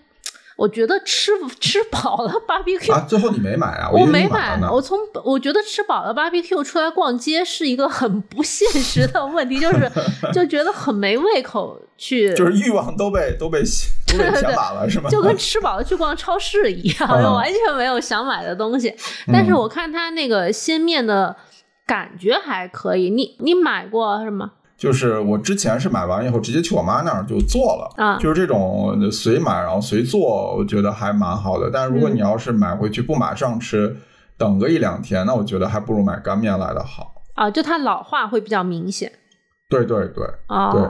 [0.56, 3.90] 我觉得吃吃饱了 barbecue 啊，最后你没买啊？
[3.92, 9.90] 我没买，我从我觉得吃饱了 barbecue 出来逛街是一个很不现实的问题，就是
[10.32, 13.62] 就觉得很没胃口去， 就是欲望都被都被
[14.06, 15.10] 都被填满了，是吗？
[15.10, 18.94] 就跟吃饱了去逛超市一样， 完全没有想买的东西。
[19.32, 21.34] 但是我看他那个鲜面的
[21.84, 24.52] 感觉还可以，你你买过是吗？
[24.76, 31.70] 就是我之前是买完以后直接去我妈那儿就做了，啊，就是这种随买然后随做，我觉得还蛮好的。
[31.72, 33.96] 但是如果你要是买回去不马上吃，
[34.36, 37.22] 等个一两天，那我觉得还不如买干面来的好。
[37.34, 39.12] 啊，就它老化会比较明显。
[39.68, 40.82] 对对对，啊，对，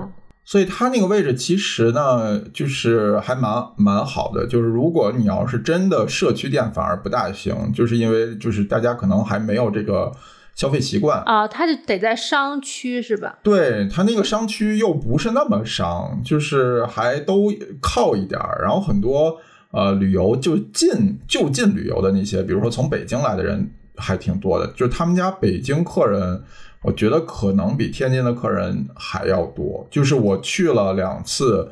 [0.45, 4.47] 所以它那个位置其实呢，就是还蛮蛮好的。
[4.47, 10.11] 就是如果你要是真的社区店，反而不大行，就是因为就是大家可能还没有这个。
[10.55, 13.39] 消费习惯啊，它就得在商区是吧？
[13.43, 18.61] 对，它那个商区又不是那么商，就是还都靠一点儿。
[18.63, 19.39] 然后很多
[19.71, 24.67] 呃旅游就近就近旅游的那些，比如说从北京来的人还挺多的。
[24.77, 26.43] 就是他们家北京客人，
[26.83, 29.87] 我觉得可能比天津的客人还要多。
[29.91, 31.71] 就是我去了两次。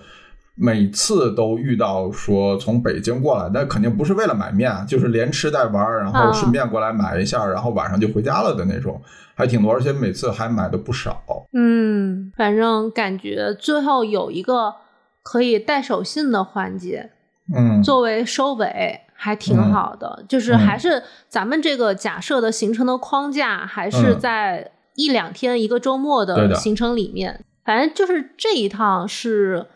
[0.54, 9.00] 每次都遇到说从北京过来，那肯定不是为了买面，就是连吃带玩，然后顺便过来买一下，然后晚上就回家了的那种，
[9.34, 11.22] 还挺多，而且每次还买的不少。
[11.54, 14.74] 嗯，反正感觉最后有一个
[15.22, 17.10] 可以带手信的环节，
[17.56, 20.22] 嗯，作为收尾还挺好的。
[20.28, 29.66] 就是还是咱们这个假设的行程的框架，还是在一两天一个周末的行程里面，反正就是这一趟是。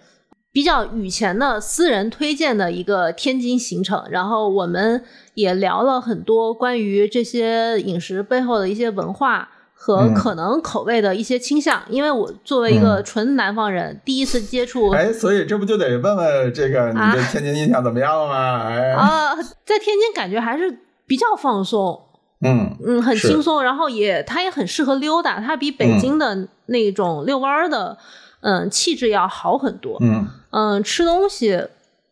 [0.56, 5.04] 比较雨前的私人推荐的一个天津行程，然后我们
[5.34, 11.82] 也聊了很多关于这些饮食背后的一些文化和可能口味的一些倾向。
[11.90, 18.62] 因为我作为一个纯南方人，第一次接触，哎，所以这不就得问问这个你对天津印象怎么样了吗？
[18.62, 20.74] 哎啊，在天津感觉还是
[21.06, 22.00] 比较放松，
[22.40, 27.98] 嗯嗯，很轻松，然后也它也很适合溜达，它比北京的那种遛弯的。
[28.46, 29.98] 嗯，气质要好很多。
[30.00, 31.66] 嗯嗯，吃东西，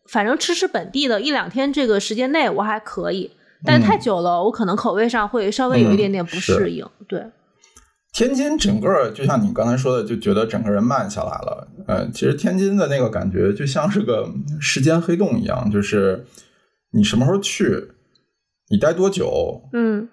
[0.08, 3.30] 反正吃吃本地的，一两天这个时间内我还可以，
[3.64, 6.84] 但太久了，我可能口味上会稍微有一点点不适应。
[7.06, 7.24] 对，
[8.12, 11.68] 天津整个就像你刚才说的，就觉得整个人慢下来了。
[11.86, 14.28] 嗯，其实天津的那个感觉就像是个
[14.60, 16.26] 时间黑洞一样，就是
[16.90, 17.92] 你什么时候去，
[18.70, 20.08] 你待多久，嗯，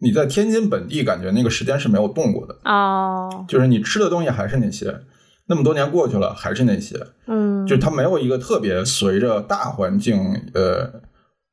[0.00, 5.00] 你在天津本地感觉那个时间是没有动过的哦，就是你吃的东西还是那些。
[5.46, 10.18] 那么多年过去了，还是那些，嗯，就是它没有一个特别随着大环境
[10.54, 10.90] 呃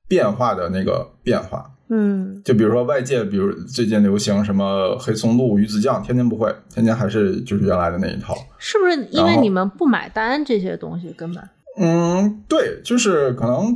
[0.07, 8.95] 变化的那个变化，嗯，就比如说外界，比如最近流行什么黑松露、鱼子酱，天津不会，天津还是就是原来的那一套，是不是？
[9.11, 11.43] 因为你们不买单这些东西，根本，
[11.77, 13.73] 嗯，对，就是可能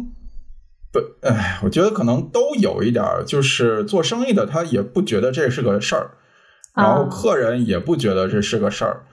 [0.94, 6.12] 不，哎，我觉得可能都有一点，就是做生意的他也不觉得这是个事儿，
[6.74, 9.04] 然后客人也不觉得这是个事儿。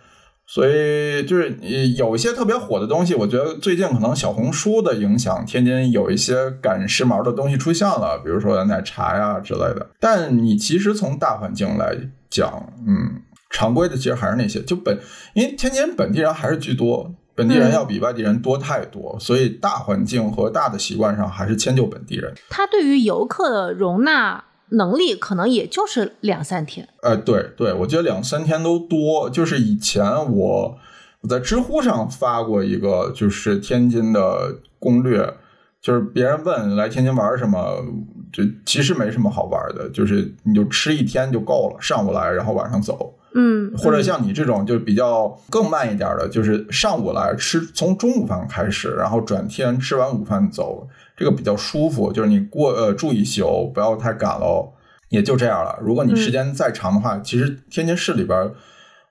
[0.52, 1.56] 所以就是
[1.96, 9.88] 有一些特别火的东西，我觉得最近可能小红书的影响，天津有一些赶时髦的东西出现了，比如说奶茶呀之类的。
[9.98, 11.96] 但你其实从大环境来
[12.28, 14.98] 讲，嗯，常规的其实还是那些，就本
[15.32, 22.30] 因为天津本地人还是居多，本地人要比外地人多太多，所以大环境和大的习惯上还是迁就本地人。
[22.50, 24.44] 他对于游客的容纳。
[24.72, 29.28] 能力可能也就是两三天，呃，对对，我觉得两三天都多。
[29.30, 30.76] 就是以前我
[31.20, 35.34] 我在知乎上发过一个，就是天津的攻略，
[35.80, 37.84] 就是别人问来天津玩什么，
[38.32, 43.14] 就其实没什么好玩的，就是你就吃一天就够了，上午来，然后晚上走。
[43.34, 50.86] 嗯，或者像你这种就比较更慢一点的，就是上午来吃，从中午饭开始，然后转天吃完午饭走，
[51.16, 52.12] 这个比较舒服。
[52.12, 54.72] 就是你过呃住一宿，不要太赶喽，
[55.08, 55.78] 也就这样了。
[55.82, 58.50] 如果你时间再长的话，其实天津市里边，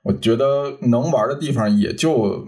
[0.03, 2.45] 我觉得能玩的地方也就，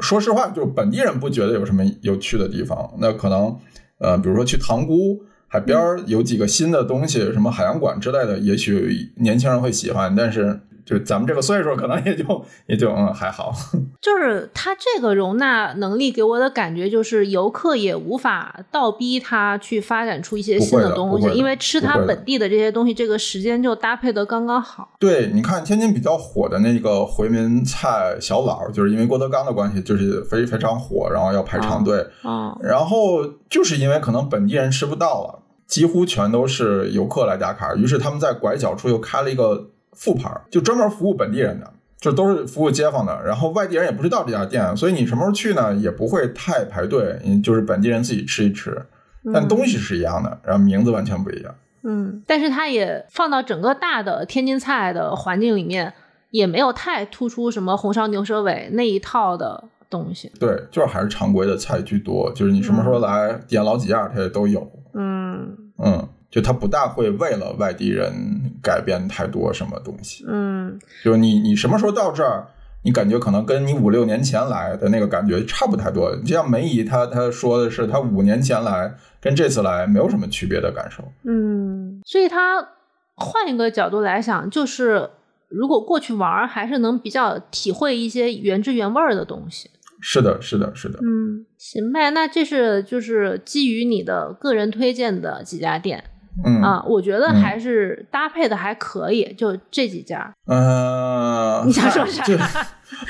[0.00, 2.94] 说实话，就是本地人不觉得有什么有趣的地方。
[2.98, 3.56] 那可能
[3.98, 10.60] 呃，比如说去塘沽海边有几个新的东西，什么海洋馆之类的，也许年轻人会喜欢，但是。
[10.84, 13.52] 就咱们这个岁数，可能也就也就嗯还好。
[14.02, 24.90] 就是它这个容纳能力给我的感觉，就是游客也无法倒逼他去发展出一些新的东西，因为吃它本地的这些东西，这个时间就搭配的刚刚好。
[24.98, 32.04] 对，你看天津比较火的那个回民菜小老，就是因为郭德纲的关系，就是非非常火，然后要排长队。
[32.24, 39.68] 嗯，然后就是因为可能本地人吃不到了，几乎全都是游客来打卡，于是他们在拐角处又开了一个。
[39.96, 43.22] 副牌就专门服务本地人的，就都是服务街坊的。
[43.24, 47.18] 然后外地人也不知道这家店，所以你什么时候去呢，也不会太排队。
[47.42, 48.86] 就是本地人自己吃一吃，
[49.32, 51.54] 但东西是一样的，然后名字完全不一样。
[51.84, 55.92] 嗯，但是它也放到整个大的天津菜的环境里面，
[56.30, 60.32] 也没有太突出什么红烧牛舌尾那一套的东西。
[60.40, 62.32] 对，就是还是常规的菜居多。
[62.32, 64.70] 就是你什么时候来点老几样，它也都有。
[64.94, 66.08] 嗯嗯。
[66.32, 68.10] 就他不大会为了外地人
[68.62, 72.48] 改变太多什么东西，嗯，就你你什么时候到这儿，
[72.84, 76.16] 你感觉可能跟你五六年前来的那个感觉差不太多。
[76.24, 82.66] 就像梅姨她她说的是，她五年前来跟这次来没有什么区别的感受，嗯，所以他
[83.14, 85.10] 换一个角度来想，就是
[85.48, 89.68] 如果过去玩，还是能比较体会一些原汁原味的东西。
[90.00, 96.02] 是的，是的，是的，嗯，行呗，那这是就是基于你的个人推荐的几家店。
[96.44, 100.32] 嗯啊，我觉得还是搭配的还可以，就这几家。
[100.46, 102.24] 嗯，你想说啥？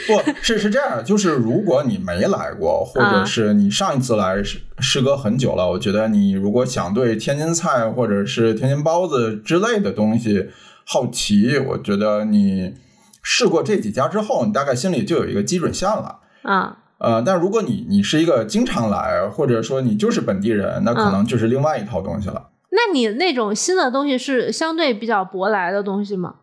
[0.06, 10.48] 不是是这样，就是如果你没来过，或者是你上一次来是时隔很久了，我觉得你如果想对天津菜或者是天津包子之类的东西
[10.84, 12.74] 好奇，我觉得你
[13.22, 16.20] 试过这几家之后，你大概心里就有一个基准线了。
[16.42, 22.48] 啊，呃，但如果你你是一个经常来，或者说你就是本地人，那可能就是另外一套东西了。
[22.74, 26.36] 那你那种新的东西是相对比较舶来的东西吗？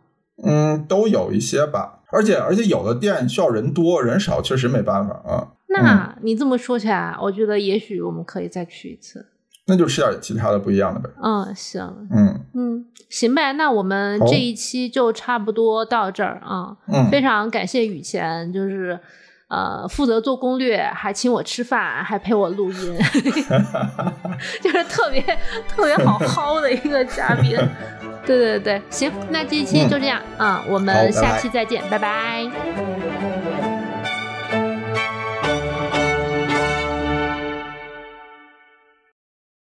[0.45, 5.53] 嗯，都有一些吧，而且而且有的店需要人多人少，确实没办法啊。
[5.69, 9.25] 那你这么说起来，我觉得也许我们可以再去一次。
[9.65, 11.09] 那就吃点其他的不一样的呗。
[11.21, 12.07] 嗯，行。
[12.11, 13.53] 嗯嗯，行呗。
[13.53, 16.77] 那我们这一期就差不多到这儿啊。
[16.87, 18.99] 嗯，非常感谢雨前，就是。
[19.49, 22.97] 呃，负责做攻略，还请我吃饭，还陪我录音，
[24.61, 25.21] 就是特别
[25.67, 27.57] 特别好薅的一个嘉宾。
[28.25, 32.47] 对对对，行，那这一期就这样啊，我们下期再见，拜拜。